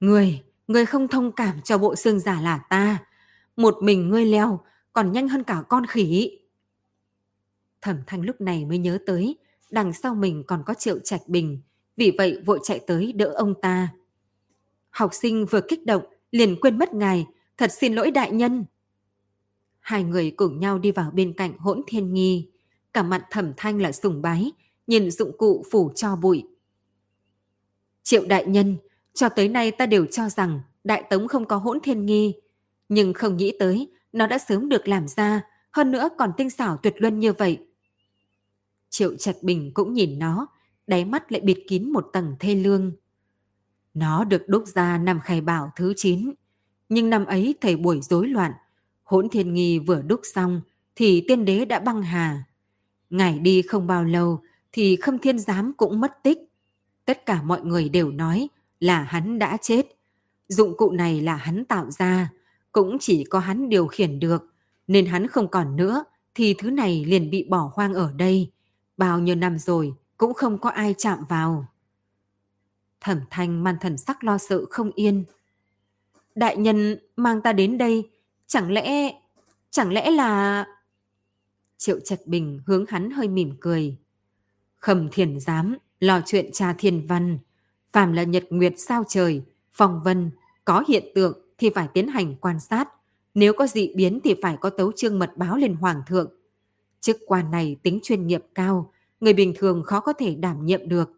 [0.00, 2.98] người, người không thông cảm cho bộ xương giả là ta,
[3.56, 4.60] một mình ngươi leo
[4.92, 6.38] còn nhanh hơn cả con khỉ.
[7.80, 9.36] Thẩm thanh lúc này mới nhớ tới,
[9.70, 11.60] đằng sau mình còn có triệu trạch bình,
[11.96, 13.88] vì vậy vội chạy tới đỡ ông ta.
[14.90, 17.26] Học sinh vừa kích động, liền quên mất ngài,
[17.56, 18.64] thật xin lỗi đại nhân.
[19.80, 22.50] Hai người cùng nhau đi vào bên cạnh hỗn thiên nghi,
[22.92, 24.52] cả mặt thẩm thanh là sùng bái,
[24.86, 26.44] nhìn dụng cụ phủ cho bụi.
[28.02, 28.76] Triệu đại nhân,
[29.14, 32.34] cho tới nay ta đều cho rằng đại tống không có hỗn thiên nghi,
[32.94, 35.40] nhưng không nghĩ tới nó đã sớm được làm ra,
[35.70, 37.58] hơn nữa còn tinh xảo tuyệt luân như vậy.
[38.90, 40.46] Triệu Trạch Bình cũng nhìn nó,
[40.86, 42.92] đáy mắt lại bịt kín một tầng thê lương.
[43.94, 46.32] Nó được đúc ra năm khai bảo thứ 9,
[46.88, 48.52] nhưng năm ấy thầy buổi rối loạn,
[49.04, 50.60] hỗn thiên nghi vừa đúc xong
[50.96, 52.44] thì tiên đế đã băng hà.
[53.10, 54.40] Ngài đi không bao lâu
[54.72, 56.38] thì khâm thiên giám cũng mất tích.
[57.04, 58.48] Tất cả mọi người đều nói
[58.80, 59.86] là hắn đã chết.
[60.48, 62.30] Dụng cụ này là hắn tạo ra,
[62.72, 64.54] cũng chỉ có hắn điều khiển được,
[64.86, 66.04] nên hắn không còn nữa
[66.34, 68.50] thì thứ này liền bị bỏ hoang ở đây.
[68.96, 71.66] Bao nhiêu năm rồi cũng không có ai chạm vào.
[73.00, 75.24] Thẩm thanh man thần sắc lo sợ không yên.
[76.34, 78.10] Đại nhân mang ta đến đây,
[78.46, 79.14] chẳng lẽ,
[79.70, 80.66] chẳng lẽ là...
[81.78, 83.96] Triệu Trạch Bình hướng hắn hơi mỉm cười.
[84.78, 87.38] Khẩm thiền giám, lo chuyện cha thiên văn.
[87.92, 89.42] Phàm là nhật nguyệt sao trời,
[89.72, 90.30] phong vân,
[90.64, 92.88] có hiện tượng thì phải tiến hành quan sát.
[93.34, 96.32] Nếu có dị biến thì phải có tấu chương mật báo lên Hoàng thượng.
[97.00, 100.88] Chức quan này tính chuyên nghiệp cao, người bình thường khó có thể đảm nhiệm
[100.88, 101.10] được.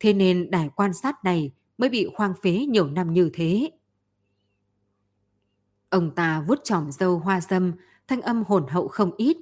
[0.00, 3.70] Thế nên đài quan sát này mới bị hoang phế nhiều năm như thế.
[5.88, 7.72] Ông ta vuốt tròm dâu hoa dâm,
[8.08, 9.36] thanh âm hồn hậu không ít.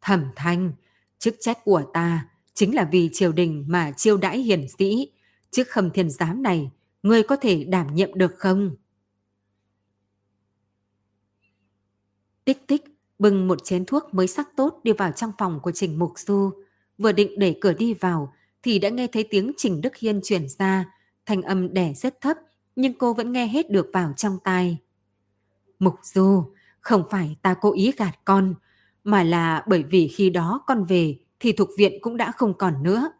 [0.00, 0.72] Thẩm thanh,
[1.18, 5.12] chức trách của ta chính là vì triều đình mà chiêu đãi hiển sĩ,
[5.50, 6.70] chức khâm thiên giám này,
[7.02, 8.76] ngươi có thể đảm nhiệm được không?
[12.46, 12.84] Tích tích
[13.18, 16.50] bưng một chén thuốc mới sắc tốt đi vào trong phòng của Trình Mục Du.
[16.98, 18.32] Vừa định đẩy cửa đi vào
[18.62, 20.84] thì đã nghe thấy tiếng Trình Đức Hiên chuyển ra,
[21.26, 22.36] thanh âm đẻ rất thấp
[22.76, 24.78] nhưng cô vẫn nghe hết được vào trong tai.
[25.78, 26.44] Mục Du,
[26.80, 28.54] không phải ta cố ý gạt con,
[29.04, 32.82] mà là bởi vì khi đó con về thì thuộc viện cũng đã không còn
[32.82, 33.12] nữa.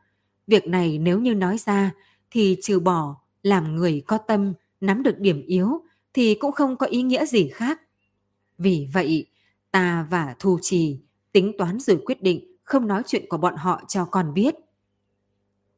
[0.46, 1.90] Việc này nếu như nói ra
[2.30, 6.86] thì trừ bỏ làm người có tâm, nắm được điểm yếu thì cũng không có
[6.86, 7.80] ý nghĩa gì khác.
[8.58, 9.26] Vì vậy,
[9.70, 11.00] ta và Thu Trì
[11.32, 14.54] tính toán rồi quyết định không nói chuyện của bọn họ cho con biết.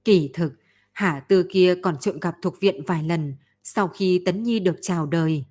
[0.05, 0.53] Kỳ thực,
[0.93, 4.77] Hà Tư kia còn trộn gặp thuộc viện vài lần sau khi Tấn Nhi được
[4.83, 5.45] chào đời.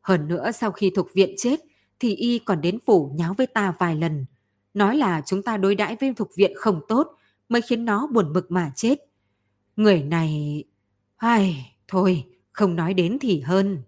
[0.00, 1.60] Hơn nữa sau khi thuộc viện chết
[2.00, 4.26] thì y còn đến phủ nháo với ta vài lần.
[4.74, 7.08] Nói là chúng ta đối đãi với thuộc viện không tốt
[7.48, 8.98] mới khiến nó buồn bực mà chết.
[9.76, 10.64] Người này...
[11.16, 13.82] Ai, thôi, không nói đến thì hơn.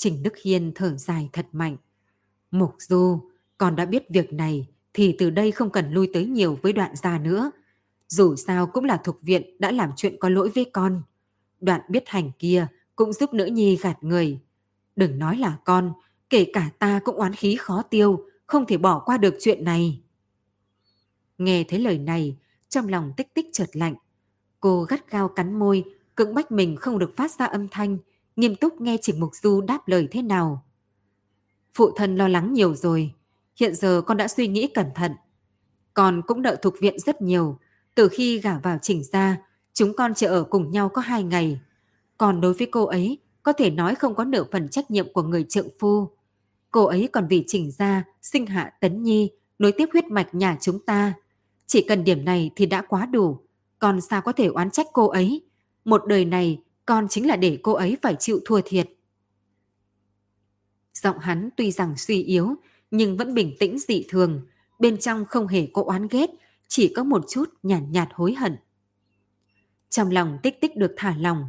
[0.00, 1.76] Trình Đức Hiên thở dài thật mạnh.
[2.50, 6.58] Mục Du, con đã biết việc này thì từ đây không cần lui tới nhiều
[6.62, 7.50] với đoạn gia nữa.
[8.08, 11.02] Dù sao cũng là thuộc viện đã làm chuyện có lỗi với con.
[11.60, 14.40] Đoạn biết hành kia cũng giúp nữ nhi gạt người.
[14.96, 15.92] Đừng nói là con,
[16.30, 20.00] kể cả ta cũng oán khí khó tiêu, không thể bỏ qua được chuyện này.
[21.38, 22.36] Nghe thấy lời này,
[22.68, 23.94] trong lòng tích tích chợt lạnh.
[24.60, 25.84] Cô gắt gao cắn môi,
[26.14, 27.98] cưỡng bách mình không được phát ra âm thanh,
[28.40, 30.64] nghiêm túc nghe Trình Mục Du đáp lời thế nào.
[31.74, 33.14] Phụ thân lo lắng nhiều rồi,
[33.56, 35.12] hiện giờ con đã suy nghĩ cẩn thận.
[35.94, 37.58] Con cũng đợi thuộc viện rất nhiều,
[37.94, 39.36] từ khi gả vào chỉnh ra,
[39.72, 41.60] chúng con chỉ ở cùng nhau có hai ngày.
[42.18, 45.22] Còn đối với cô ấy, có thể nói không có nửa phần trách nhiệm của
[45.22, 46.10] người trượng phu.
[46.70, 50.56] Cô ấy còn vì chỉnh ra, sinh hạ tấn nhi, nối tiếp huyết mạch nhà
[50.60, 51.12] chúng ta.
[51.66, 53.38] Chỉ cần điểm này thì đã quá đủ,
[53.78, 55.42] còn sao có thể oán trách cô ấy.
[55.84, 56.58] Một đời này,
[56.90, 58.88] con chính là để cô ấy phải chịu thua thiệt.
[60.94, 62.54] Giọng hắn tuy rằng suy yếu,
[62.90, 64.46] nhưng vẫn bình tĩnh dị thường,
[64.78, 66.30] bên trong không hề có oán ghét,
[66.68, 68.56] chỉ có một chút nhàn nhạt, nhạt hối hận.
[69.90, 71.48] Trong lòng tích tích được thả lòng.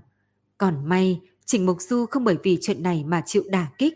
[0.57, 3.93] Còn may, Trình Mục Du không bởi vì chuyện này mà chịu đả kích.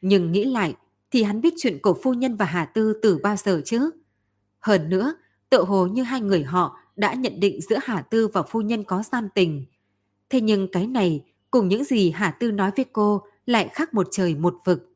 [0.00, 0.74] Nhưng nghĩ lại,
[1.10, 3.90] thì hắn biết chuyện của phu nhân và Hà Tư từ bao giờ chứ?
[4.60, 5.14] Hơn nữa,
[5.50, 8.84] tự hồ như hai người họ đã nhận định giữa Hà Tư và phu nhân
[8.84, 9.66] có gian tình.
[10.30, 14.08] Thế nhưng cái này cùng những gì Hà Tư nói với cô lại khác một
[14.10, 14.94] trời một vực.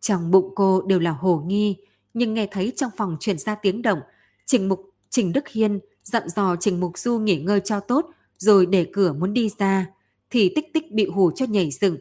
[0.00, 1.76] Trong bụng cô đều là hồ nghi,
[2.14, 4.00] nhưng nghe thấy trong phòng truyền ra tiếng động,
[4.46, 8.66] Trình Mục Trình Đức Hiên dặn dò Trình Mục Du nghỉ ngơi cho tốt rồi
[8.66, 9.86] để cửa muốn đi ra,
[10.30, 11.96] thì tích tích bị hù cho nhảy dựng.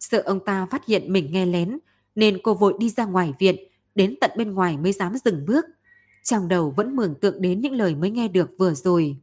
[0.00, 1.78] Sợ ông ta phát hiện mình nghe lén,
[2.14, 3.56] nên cô vội đi ra ngoài viện,
[3.94, 5.64] đến tận bên ngoài mới dám dừng bước.
[6.22, 9.16] Trong đầu vẫn mường tượng đến những lời mới nghe được vừa rồi.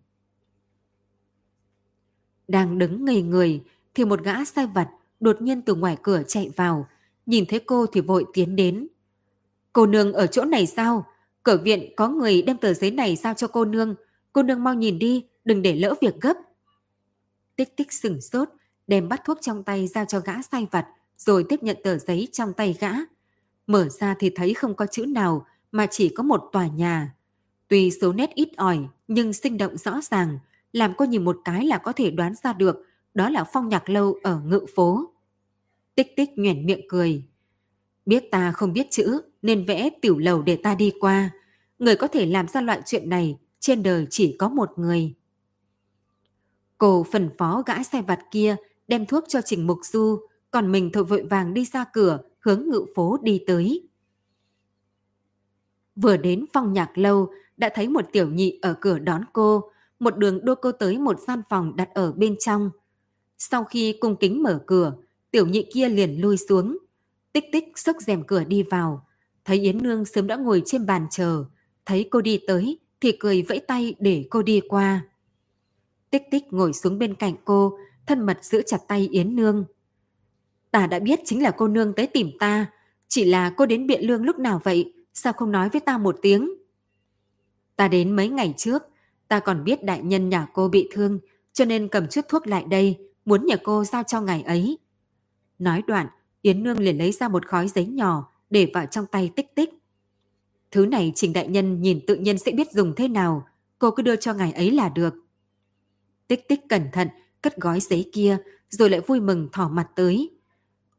[2.48, 3.62] Đang đứng ngây người,
[3.93, 4.89] thì một gã sai vặt
[5.20, 6.88] đột nhiên từ ngoài cửa chạy vào,
[7.26, 8.88] nhìn thấy cô thì vội tiến đến.
[9.74, 11.06] Cô nương ở chỗ này sao?
[11.43, 13.95] Cửa viện có người đem tờ giấy này sao cho cô nương,
[14.34, 16.34] cô nương mau nhìn đi, đừng để lỡ việc gấp.
[17.56, 18.50] Tích tích sửng sốt,
[18.88, 20.88] đem bắt thuốc trong tay giao cho gã sai vặt,
[21.18, 22.91] rồi tiếp nhận tờ giấy trong tay gã.
[23.68, 27.14] Mở ra thì thấy không có chữ nào, mà chỉ có một tòa nhà.
[27.68, 30.39] Tuy số nét ít ỏi, nhưng sinh động rõ ràng,
[30.74, 33.89] làm cô nhìn một cái là có thể đoán ra được đó là phong nhạc
[33.89, 35.13] lâu ở ngự phố.
[35.95, 37.24] Tích tích nhoẻn miệng cười.
[38.05, 41.30] Biết ta không biết chữ nên vẽ tiểu lầu để ta đi qua.
[41.80, 45.13] Người có thể làm ra loại chuyện này trên đời chỉ có một người.
[46.78, 48.55] Cô phần phó gã xe vặt kia
[48.88, 50.20] đem thuốc cho Trình Mục Du,
[50.51, 53.89] còn mình thội vội vàng đi ra cửa, hướng ngự phố đi tới.
[55.95, 60.18] Vừa đến phong nhạc lâu, đã thấy một tiểu nhị ở cửa đón cô, một
[60.18, 62.70] đường đưa cô tới một gian phòng đặt ở bên trong.
[63.38, 64.93] Sau khi cung kính mở cửa,
[65.32, 66.78] tiểu nhị kia liền lui xuống.
[67.34, 69.08] Tích tích xốc rèm cửa đi vào,
[69.45, 71.45] thấy Yến Nương sớm đã ngồi trên bàn chờ,
[71.86, 75.06] thấy cô đi tới thì cười vẫy tay để cô đi qua.
[76.10, 79.66] Tích tích ngồi xuống bên cạnh cô, thân mật giữ chặt tay Yến Nương.
[80.72, 82.72] Ta đã biết chính là cô Nương tới tìm ta,
[83.08, 86.20] chỉ là cô đến biện lương lúc nào vậy, sao không nói với ta một
[86.22, 86.54] tiếng?
[87.76, 88.84] Ta đến mấy ngày trước,
[89.28, 91.19] ta còn biết đại nhân nhà cô bị thương,
[91.53, 94.78] cho nên cầm chút thuốc lại đây, muốn nhờ cô giao cho ngài ấy.
[95.59, 96.07] Nói đoạn,
[96.41, 99.69] Yến Nương liền lấy ra một khói giấy nhỏ để vào trong tay tích tích.
[100.71, 103.47] Thứ này Trình Đại Nhân nhìn tự nhiên sẽ biết dùng thế nào,
[103.80, 105.13] cô cứ đưa cho ngài ấy là được.
[106.28, 107.07] Tích tích cẩn thận,
[107.41, 108.38] cất gói giấy kia,
[108.69, 110.30] rồi lại vui mừng thỏ mặt tới.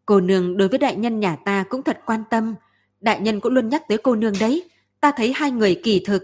[0.07, 2.55] Cô nương đối với đại nhân nhà ta cũng thật quan tâm.
[3.01, 4.71] Đại nhân cũng luôn nhắc tới cô nương đấy.
[5.01, 6.23] Ta thấy hai người kỳ thực...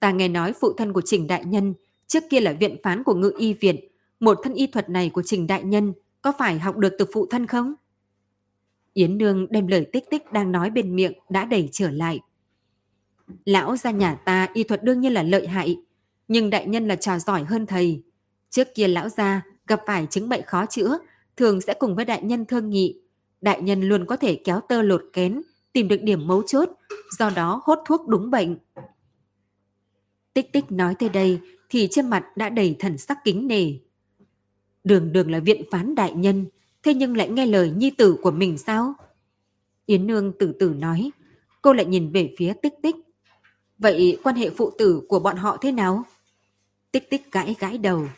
[0.00, 1.74] Ta nghe nói phụ thân của Trình Đại Nhân
[2.06, 3.76] trước kia là viện phán của ngự y viện.
[4.20, 5.92] Một thân y thuật này của Trình Đại Nhân
[6.22, 7.74] có phải học được từ phụ thân không?
[8.92, 12.20] Yến Nương đem lời tích tích đang nói bên miệng đã đẩy trở lại.
[13.44, 15.80] Lão gia nhà ta y thuật đương nhiên là lợi hại,
[16.28, 18.02] nhưng đại nhân là trò giỏi hơn thầy.
[18.50, 20.98] Trước kia lão gia gặp phải chứng bệnh khó chữa,
[21.36, 23.00] thường sẽ cùng với đại nhân thương nghị.
[23.40, 25.42] Đại nhân luôn có thể kéo tơ lột kén,
[25.72, 26.68] tìm được điểm mấu chốt,
[27.18, 28.58] do đó hốt thuốc đúng bệnh.
[30.40, 33.72] Tích tích nói tới đây thì trên mặt đã đầy thần sắc kính nề.
[34.84, 36.46] Đường đường là viện phán đại nhân,
[36.82, 38.94] thế nhưng lại nghe lời nhi tử của mình sao?
[39.86, 41.10] Yến Nương từ từ nói,
[41.62, 42.96] cô lại nhìn về phía tích tích.
[43.78, 46.02] Vậy quan hệ phụ tử của bọn họ thế nào?
[46.92, 48.08] Tích tích gãi gãi đầu.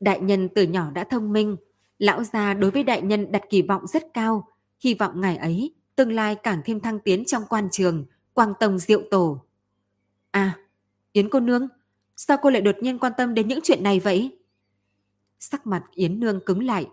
[0.00, 1.56] Đại nhân từ nhỏ đã thông minh,
[1.98, 4.48] lão gia đối với đại nhân đặt kỳ vọng rất cao,
[4.80, 8.04] hy vọng ngày ấy tương lai càng thêm thăng tiến trong quan trường,
[8.34, 9.40] quang tông diệu tổ.
[10.30, 10.58] À,
[11.12, 11.68] Yến cô nương,
[12.16, 14.38] sao cô lại đột nhiên quan tâm đến những chuyện này vậy?
[15.38, 16.86] Sắc mặt Yến nương cứng lại,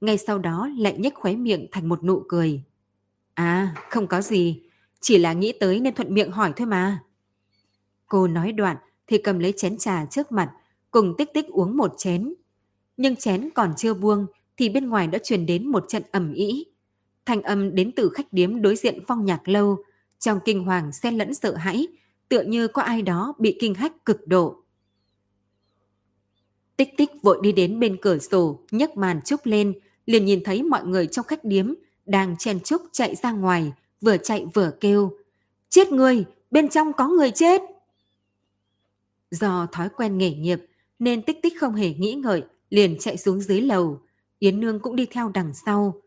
[0.00, 2.62] ngay sau đó lại nhếch khóe miệng thành một nụ cười.
[3.34, 4.62] À, không có gì,
[5.00, 7.02] chỉ là nghĩ tới nên thuận miệng hỏi thôi mà.
[8.06, 10.52] Cô nói đoạn thì cầm lấy chén trà trước mặt,
[10.90, 12.34] cùng tích tích uống một chén.
[12.96, 16.66] Nhưng chén còn chưa buông thì bên ngoài đã truyền đến một trận ẩm ý.
[17.26, 19.78] Thanh âm đến từ khách điếm đối diện phong nhạc lâu,
[20.18, 21.86] trong kinh hoàng xen lẫn sợ hãi,
[22.28, 24.62] tựa như có ai đó bị kinh hách cực độ.
[26.76, 30.62] Tích tích vội đi đến bên cửa sổ, nhấc màn trúc lên, liền nhìn thấy
[30.62, 31.74] mọi người trong khách điếm
[32.06, 35.12] đang chen chúc chạy ra ngoài, vừa chạy vừa kêu.
[35.68, 37.62] Chết người, bên trong có người chết.
[39.30, 40.58] Do thói quen nghề nghiệp
[40.98, 44.00] nên tích tích không hề nghĩ ngợi, liền chạy xuống dưới lầu.
[44.38, 46.02] Yến Nương cũng đi theo đằng sau.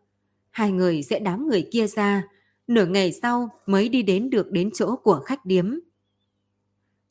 [0.51, 2.24] Hai người sẽ đám người kia ra,
[2.67, 5.80] nửa ngày sau mới đi đến được đến chỗ của khách điếm.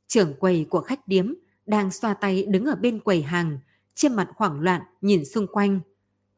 [0.09, 1.35] Trưởng quầy của khách điếm
[1.67, 3.59] đang xoa tay đứng ở bên quầy hàng,
[3.95, 5.81] trên mặt hoảng loạn nhìn xung quanh.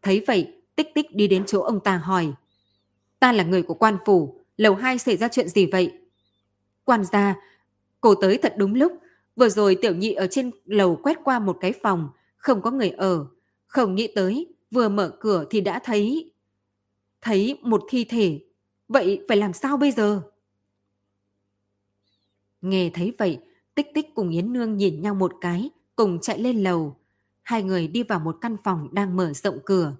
[0.02, 2.32] Thấy vậy, tích tích đi đến chỗ ông ta hỏi.
[3.18, 5.92] Ta là người của quan phủ, lầu hai xảy ra chuyện gì vậy?
[6.84, 7.36] Quan gia,
[8.00, 8.92] cô tới thật đúng lúc,
[9.36, 12.90] vừa rồi tiểu nhị ở trên lầu quét qua một cái phòng, không có người
[12.90, 13.26] ở.
[13.66, 16.32] Không nghĩ tới, vừa mở cửa thì đã thấy...
[17.20, 18.40] Thấy một thi thể.
[18.88, 20.22] Vậy phải làm sao bây giờ?
[22.62, 23.38] Nghe thấy vậy,
[23.80, 26.96] Tích Tích cùng Yến Nương nhìn nhau một cái, cùng chạy lên lầu.
[27.42, 29.96] Hai người đi vào một căn phòng đang mở rộng cửa.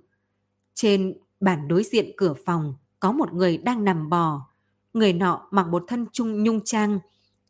[0.75, 4.47] Trên bàn đối diện cửa phòng có một người đang nằm bò.
[4.95, 6.99] Người nọ mặc một thân trung nhung trang,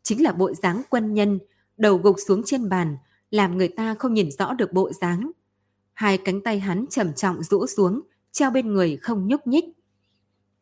[0.03, 1.39] chính là bộ dáng quân nhân,
[1.77, 2.97] đầu gục xuống trên bàn,
[3.31, 5.31] làm người ta không nhìn rõ được bộ dáng.
[5.93, 8.01] Hai cánh tay hắn trầm trọng rũ xuống,
[8.31, 9.65] treo bên người không nhúc nhích.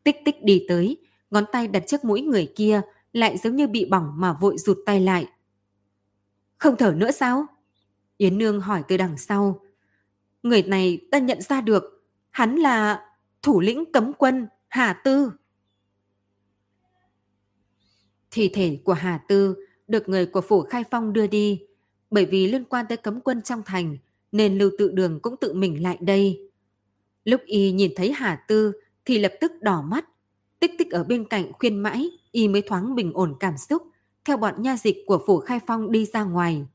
[0.04, 0.98] Tích tích đi tới,
[1.32, 2.82] ngón tay đặt trước mũi người kia,
[3.14, 5.28] lại giống như bị bỏng mà vội rụt tay lại.
[6.60, 7.46] Không thở nữa sao?
[8.18, 9.62] Yến Nương hỏi từ đằng sau.
[10.44, 11.84] Người này ta nhận ra được,
[12.30, 13.06] hắn là
[13.42, 15.32] thủ lĩnh cấm quân Hà Tư.
[18.32, 19.56] Thi thể của Hà Tư
[19.88, 21.62] được người của phủ Khai Phong đưa đi,
[22.12, 23.98] bởi vì liên quan tới cấm quân trong thành,
[24.32, 26.52] nên Lưu Tự Đường cũng tự mình lại đây.
[27.24, 28.72] Lúc y nhìn thấy Hà Tư
[29.06, 30.06] thì lập tức đỏ mắt,
[30.60, 33.84] tích tích ở bên cạnh khuyên mãi, y mới thoáng bình ổn cảm xúc,
[34.26, 36.66] theo bọn nha dịch của phủ Khai Phong đi ra ngoài.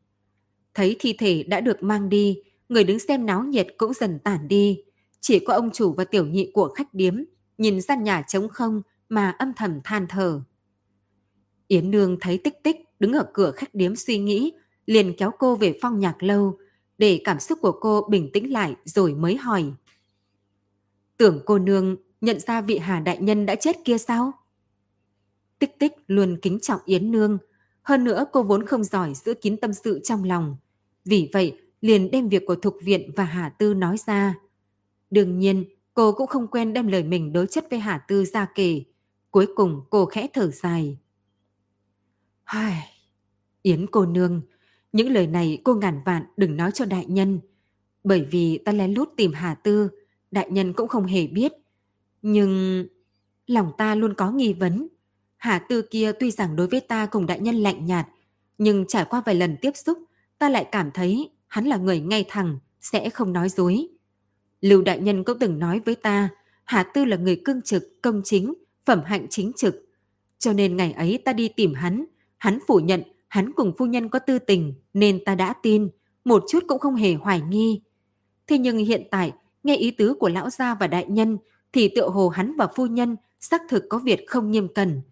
[0.74, 4.49] Thấy thi thể đã được mang đi, người đứng xem náo nhiệt cũng dần tản
[4.49, 4.80] đi.
[5.20, 7.14] Chỉ có ông chủ và tiểu nhị của khách điếm,
[7.59, 10.40] nhìn gian nhà trống không mà âm thầm than thở.
[11.68, 14.53] Yến Nương thấy tích tích đứng ở cửa khách điếm suy nghĩ,
[14.86, 16.59] liền kéo cô về phong nhạc lâu,
[16.99, 19.72] để cảm xúc của cô bình tĩnh lại rồi mới hỏi.
[21.16, 24.32] Tưởng cô nương nhận ra vị Hà Đại Nhân đã chết kia sao?
[25.59, 27.39] Tích tích luôn kính trọng Yến Nương.
[27.83, 30.57] Hơn nữa cô vốn không giỏi giữ kín tâm sự trong lòng.
[31.05, 34.35] Vì vậy, liền đem việc của Thục Viện và Hà Tư nói ra.
[35.11, 38.47] Đương nhiên, cô cũng không quen đem lời mình đối chất với Hà Tư ra
[38.55, 38.85] kể.
[39.31, 40.99] Cuối cùng cô khẽ thở dài.
[42.45, 42.89] Hai,
[43.63, 44.43] Yến cô nương,
[44.93, 47.41] những lời này cô ngàn vạn đừng nói cho đại nhân.
[48.05, 49.91] Bởi vì ta lén lút tìm Hà Tư,
[50.31, 51.53] đại nhân cũng không hề biết.
[52.23, 52.85] Nhưng
[53.47, 54.89] lòng ta luôn có nghi vấn.
[55.45, 58.07] Hà Tư kia tuy rằng đối với ta cùng đại nhân lạnh nhạt,
[58.59, 59.99] nhưng trải qua vài lần tiếp xúc,
[60.38, 63.88] ta lại cảm thấy hắn là người ngay thẳng, sẽ không nói dối.
[64.61, 66.28] Lưu đại nhân cũng từng nói với ta,
[66.64, 69.84] Hà Tư là người cương trực, công chính, phẩm hạnh chính trực.
[70.38, 72.05] Cho nên ngày ấy ta đi tìm hắn,
[72.36, 75.88] hắn phủ nhận hắn cùng phu nhân có tư tình nên ta đã tin,
[76.24, 77.80] một chút cũng không hề hoài nghi.
[78.47, 79.32] Thế nhưng hiện tại,
[79.64, 81.38] nghe ý tứ của lão gia và đại nhân
[81.72, 85.03] thì tựa hồ hắn và phu nhân xác thực có việc không nghiêm cẩn.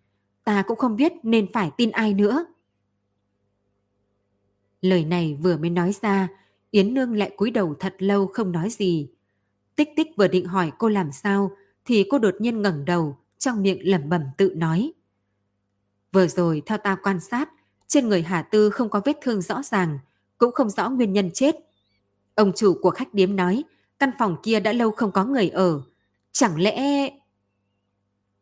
[0.44, 2.46] Ta cũng không biết nên phải tin ai nữa.
[4.80, 6.28] Lời này vừa mới nói ra,
[6.70, 9.08] Yến Nương lại cúi đầu thật lâu không nói gì.
[9.76, 13.62] Tích tích vừa định hỏi cô làm sao, thì cô đột nhiên ngẩng đầu, trong
[13.62, 14.92] miệng lẩm bẩm tự nói.
[16.12, 17.50] Vừa rồi theo ta quan sát,
[17.86, 19.98] trên người Hà Tư không có vết thương rõ ràng,
[20.38, 21.56] cũng không rõ nguyên nhân chết.
[22.34, 23.64] Ông chủ của khách điếm nói,
[23.98, 25.82] căn phòng kia đã lâu không có người ở.
[26.32, 27.08] Chẳng lẽ...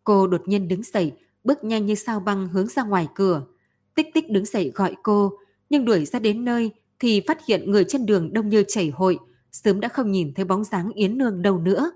[0.04, 1.12] Cô đột nhiên đứng dậy,
[1.44, 3.46] bước nhanh như sao băng hướng ra ngoài cửa.
[3.94, 5.32] Tích tích đứng dậy gọi cô,
[5.70, 9.18] nhưng đuổi ra đến nơi thì phát hiện người trên đường đông như chảy hội,
[9.52, 11.90] sớm đã không nhìn thấy bóng dáng Yến Nương đâu nữa.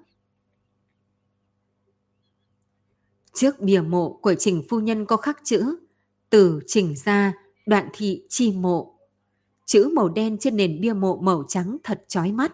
[3.35, 5.77] Trước bìa mộ của Trình Phu Nhân có khắc chữ
[6.31, 7.33] Từ Trình ra
[7.67, 8.99] đoạn thị chi mộ.
[9.67, 12.53] Chữ màu đen trên nền bia mộ màu trắng thật chói mắt.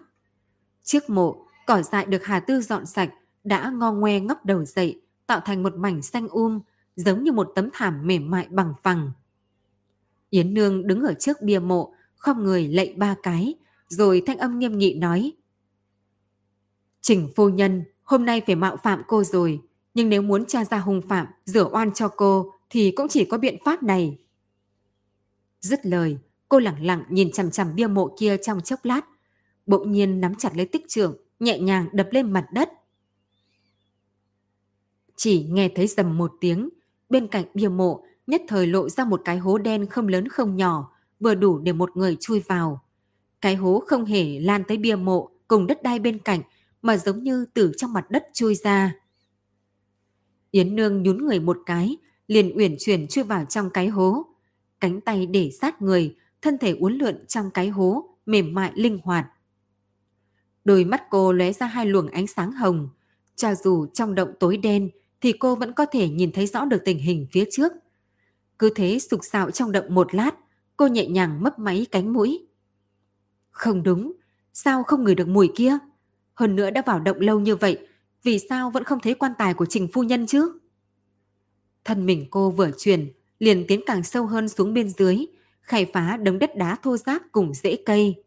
[0.82, 3.11] Trước mộ, cỏ dại được Hà Tư dọn sạch
[3.45, 6.61] đã ngo ngoe ngóc đầu dậy, tạo thành một mảnh xanh um,
[7.01, 9.13] giống như một tấm thảm mềm mại bằng phẳng.
[10.31, 13.55] Yến Nương đứng ở trước bia mộ, không người lạy ba cái,
[13.89, 15.33] rồi thanh âm nghiêm nghị nói.
[17.01, 19.61] Trình phu nhân, hôm nay phải mạo phạm cô rồi,
[19.95, 23.39] nhưng nếu muốn tra ra hung phạm, rửa oan cho cô, thì cũng chỉ có
[23.39, 24.19] biện pháp này.
[25.61, 29.01] Dứt lời, cô lặng lặng nhìn chằm chằm bia mộ kia trong chốc lát,
[29.67, 32.71] bỗng nhiên nắm chặt lấy tích trưởng, nhẹ nhàng đập lên mặt đất.
[35.17, 36.69] Chỉ nghe thấy dầm một tiếng,
[37.11, 40.57] bên cạnh bia mộ nhất thời lộ ra một cái hố đen không lớn không
[40.57, 42.81] nhỏ, vừa đủ để một người chui vào.
[43.41, 46.41] Cái hố không hề lan tới bia mộ cùng đất đai bên cạnh,
[46.83, 48.95] mà giống như từ trong mặt đất chui ra.
[50.51, 51.97] Yến Nương nhún người một cái,
[52.29, 54.27] liền uyển chuyển chui vào trong cái hố.
[54.81, 58.99] Cánh tay để sát người, thân thể uốn lượn trong cái hố, mềm mại linh
[59.05, 59.27] hoạt.
[60.65, 62.89] Đôi mắt cô lóe ra hai luồng ánh sáng hồng.
[63.37, 64.91] Cho dù trong động tối đen,
[65.21, 67.73] thì cô vẫn có thể nhìn thấy rõ được tình hình phía trước.
[68.59, 70.31] Cứ thế sục sạo trong động một lát,
[70.77, 72.47] cô nhẹ nhàng mấp máy cánh mũi.
[73.51, 74.12] Không đúng,
[74.53, 75.79] sao không ngửi được mùi kia?
[76.35, 77.87] Hơn nữa đã vào động lâu như vậy,
[78.23, 80.59] vì sao vẫn không thấy quan tài của Trình Phu Nhân chứ?
[81.85, 85.27] Thân mình cô vừa chuyển, liền tiến càng sâu hơn xuống bên dưới,
[85.62, 88.23] khai phá đống đất đá thô ráp cùng rễ cây.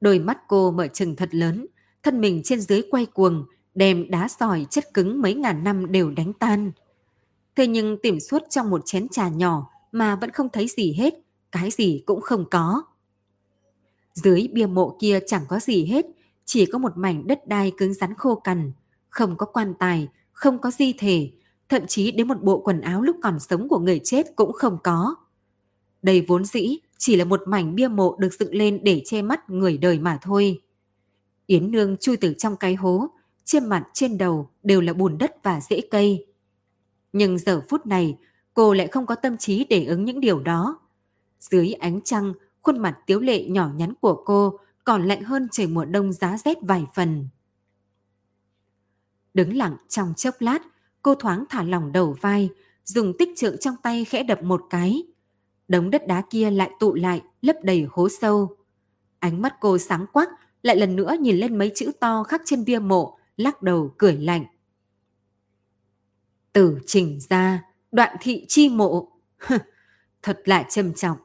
[0.00, 1.66] Đôi mắt cô mở chừng thật lớn,
[2.02, 3.46] thân mình trên dưới quay cuồng,
[3.76, 6.72] đem đá sỏi chất cứng mấy ngàn năm đều đánh tan.
[7.56, 11.14] Thế nhưng tìm suốt trong một chén trà nhỏ mà vẫn không thấy gì hết,
[11.52, 12.82] cái gì cũng không có.
[14.14, 16.06] Dưới bia mộ kia chẳng có gì hết,
[16.44, 18.72] chỉ có một mảnh đất đai cứng rắn khô cằn,
[19.08, 21.30] không có quan tài, không có di thể,
[21.68, 24.78] thậm chí đến một bộ quần áo lúc còn sống của người chết cũng không
[24.84, 25.14] có.
[26.02, 29.50] Đây vốn dĩ chỉ là một mảnh bia mộ được dựng lên để che mắt
[29.50, 30.60] người đời mà thôi.
[31.46, 33.08] Yến Nương chui từ trong cái hố,
[33.46, 36.26] trên mặt trên đầu đều là bùn đất và rễ cây.
[37.12, 38.18] Nhưng giờ phút này,
[38.54, 40.80] cô lại không có tâm trí để ứng những điều đó.
[41.40, 42.32] Dưới ánh trăng,
[42.62, 46.38] khuôn mặt tiếu lệ nhỏ nhắn của cô còn lạnh hơn trời mùa đông giá
[46.44, 47.28] rét vài phần.
[49.34, 50.58] Đứng lặng trong chốc lát,
[51.02, 52.50] cô thoáng thả lỏng đầu vai,
[52.84, 55.02] dùng tích trượng trong tay khẽ đập một cái.
[55.68, 58.56] Đống đất đá kia lại tụ lại, lấp đầy hố sâu.
[59.18, 60.28] Ánh mắt cô sáng quắc,
[60.62, 64.16] lại lần nữa nhìn lên mấy chữ to khắc trên bia mộ, lắc đầu cười
[64.16, 64.44] lạnh.
[66.52, 67.62] Tử trình ra,
[67.92, 69.12] đoạn thị chi mộ.
[70.22, 71.16] Thật là trầm trọng.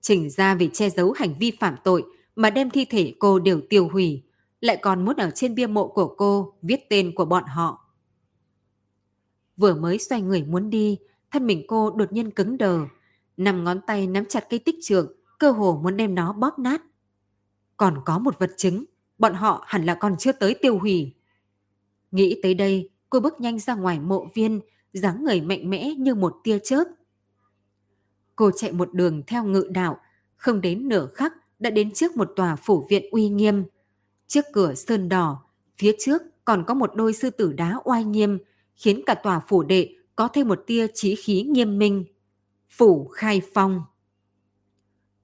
[0.00, 2.04] Trình ra vì che giấu hành vi phạm tội
[2.36, 4.22] mà đem thi thể cô đều tiêu hủy,
[4.60, 7.86] lại còn muốn ở trên bia mộ của cô viết tên của bọn họ.
[9.56, 10.98] Vừa mới xoay người muốn đi,
[11.30, 12.80] thân mình cô đột nhiên cứng đờ,
[13.36, 16.82] nằm ngón tay nắm chặt cây tích trượng, cơ hồ muốn đem nó bóp nát.
[17.76, 18.84] Còn có một vật chứng,
[19.18, 21.14] bọn họ hẳn là còn chưa tới tiêu hủy.
[22.16, 24.60] Nghĩ tới đây, cô bước nhanh ra ngoài mộ viên,
[24.92, 26.84] dáng người mạnh mẽ như một tia chớp.
[28.36, 30.00] Cô chạy một đường theo ngự đạo,
[30.36, 33.64] không đến nửa khắc đã đến trước một tòa phủ viện uy nghiêm.
[34.26, 35.42] Trước cửa sơn đỏ,
[35.78, 38.38] phía trước còn có một đôi sư tử đá oai nghiêm,
[38.76, 42.04] khiến cả tòa phủ đệ có thêm một tia trí khí nghiêm minh.
[42.70, 43.82] Phủ khai phong.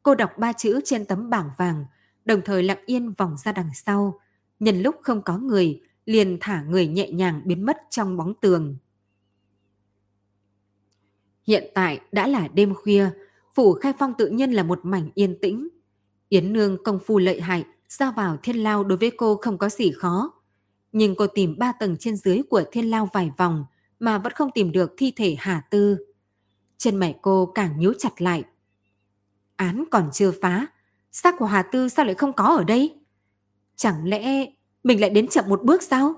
[0.02, 1.84] Cô đọc ba chữ trên tấm bảng vàng,
[2.24, 4.20] đồng thời lặng yên vòng ra đằng sau.
[4.60, 8.76] Nhân lúc không có người, liền thả người nhẹ nhàng biến mất trong bóng tường.
[11.46, 13.10] Hiện tại đã là đêm khuya,
[13.54, 15.68] phủ khai phong tự nhiên là một mảnh yên tĩnh.
[16.28, 19.68] Yến Nương công phu lợi hại, ra vào thiên lao đối với cô không có
[19.68, 20.32] gì khó.
[20.92, 23.64] Nhưng cô tìm ba tầng trên dưới của thiên lao vài vòng
[23.98, 26.06] mà vẫn không tìm được thi thể Hà Tư.
[26.78, 28.44] Chân mày cô càng nhíu chặt lại.
[29.56, 30.66] Án còn chưa phá,
[31.12, 33.00] xác của Hà Tư sao lại không có ở đây?
[33.76, 34.46] Chẳng lẽ
[34.84, 36.14] mình lại đến chậm một bước sao?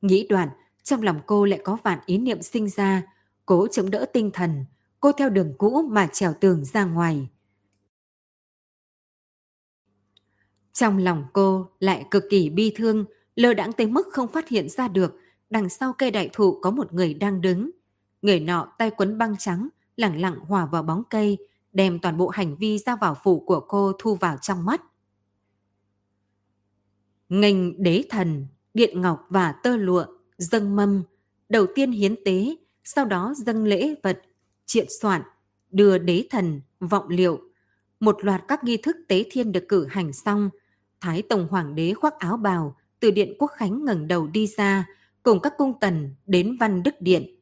[0.00, 0.48] Nghĩ đoạn,
[0.82, 3.02] trong lòng cô lại có vạn ý niệm sinh ra,
[3.46, 4.64] cố chống đỡ tinh thần,
[5.00, 7.28] cô theo đường cũ mà trèo tường ra ngoài.
[10.72, 13.04] Trong lòng cô lại cực kỳ bi thương,
[13.36, 15.14] lơ đãng tới mức không phát hiện ra được
[15.50, 17.70] đằng sau cây đại thụ có một người đang đứng.
[18.22, 21.38] Người nọ tay quấn băng trắng, lặng lặng hòa vào bóng cây,
[21.72, 24.82] đem toàn bộ hành vi ra vào phủ của cô thu vào trong mắt.
[27.28, 30.04] Ngành đế thần, điện ngọc và tơ lụa,
[30.38, 31.02] dâng mâm,
[31.48, 34.22] đầu tiên hiến tế, sau đó dâng lễ vật,
[34.66, 35.22] triện soạn,
[35.70, 37.40] đưa đế thần, vọng liệu.
[38.00, 40.50] Một loạt các nghi thức tế thiên được cử hành xong,
[41.00, 44.86] Thái Tông Hoàng đế khoác áo bào, từ điện quốc khánh ngẩng đầu đi ra,
[45.22, 47.40] cùng các cung tần đến văn đức điện.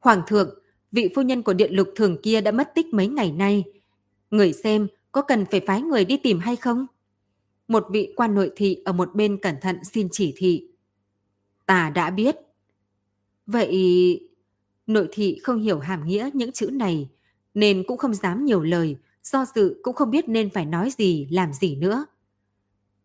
[0.00, 0.58] Hoàng thượng,
[0.92, 3.64] vị phu nhân của điện lục thường kia đã mất tích mấy ngày nay.
[4.30, 6.86] Người xem có cần phải phái người đi tìm hay không?
[7.70, 10.68] Một vị quan nội thị ở một bên cẩn thận xin chỉ thị.
[11.66, 12.36] Ta đã biết.
[13.46, 14.26] Vậy...
[14.86, 17.10] Nội thị không hiểu hàm nghĩa những chữ này,
[17.54, 21.28] nên cũng không dám nhiều lời, do dự cũng không biết nên phải nói gì,
[21.30, 22.06] làm gì nữa.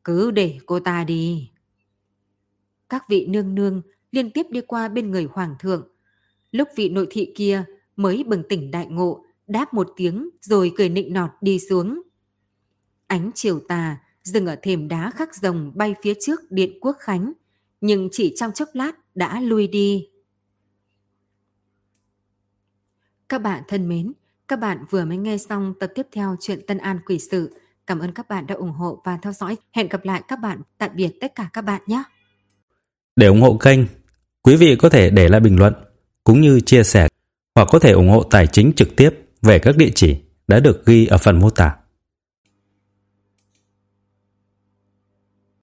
[0.04, 1.50] Cứ để cô ta đi.
[2.90, 5.88] Các vị nương nương liên tiếp đi qua bên người hoàng thượng.
[6.52, 7.64] Lúc vị nội thị kia
[7.96, 12.02] mới bừng tỉnh đại ngộ, đáp một tiếng rồi cười nịnh nọt đi xuống.
[13.08, 17.34] Ánh chiều tà dừng ở thềm đá khắc rồng bay phía trước điện quốc khánh,
[17.82, 20.08] nhưng chỉ trong chốc lát đã lui đi.
[23.30, 24.14] Các bạn thân mến,
[24.48, 27.56] các bạn vừa mới nghe xong tập tiếp theo chuyện Tân An Quỷ Sự.
[27.88, 29.58] Cảm ơn các bạn đã ủng hộ và theo dõi.
[29.74, 30.62] Hẹn gặp lại các bạn.
[30.78, 32.04] Tạm biệt tất cả các bạn nhé.
[33.16, 33.80] Để ủng hộ kênh,
[34.42, 35.74] quý vị có thể để lại bình luận
[36.24, 37.08] cũng như chia sẻ
[37.56, 39.10] hoặc có thể ủng hộ tài chính trực tiếp
[39.42, 40.18] về các địa chỉ
[40.48, 41.76] đã được ghi ở phần mô tả.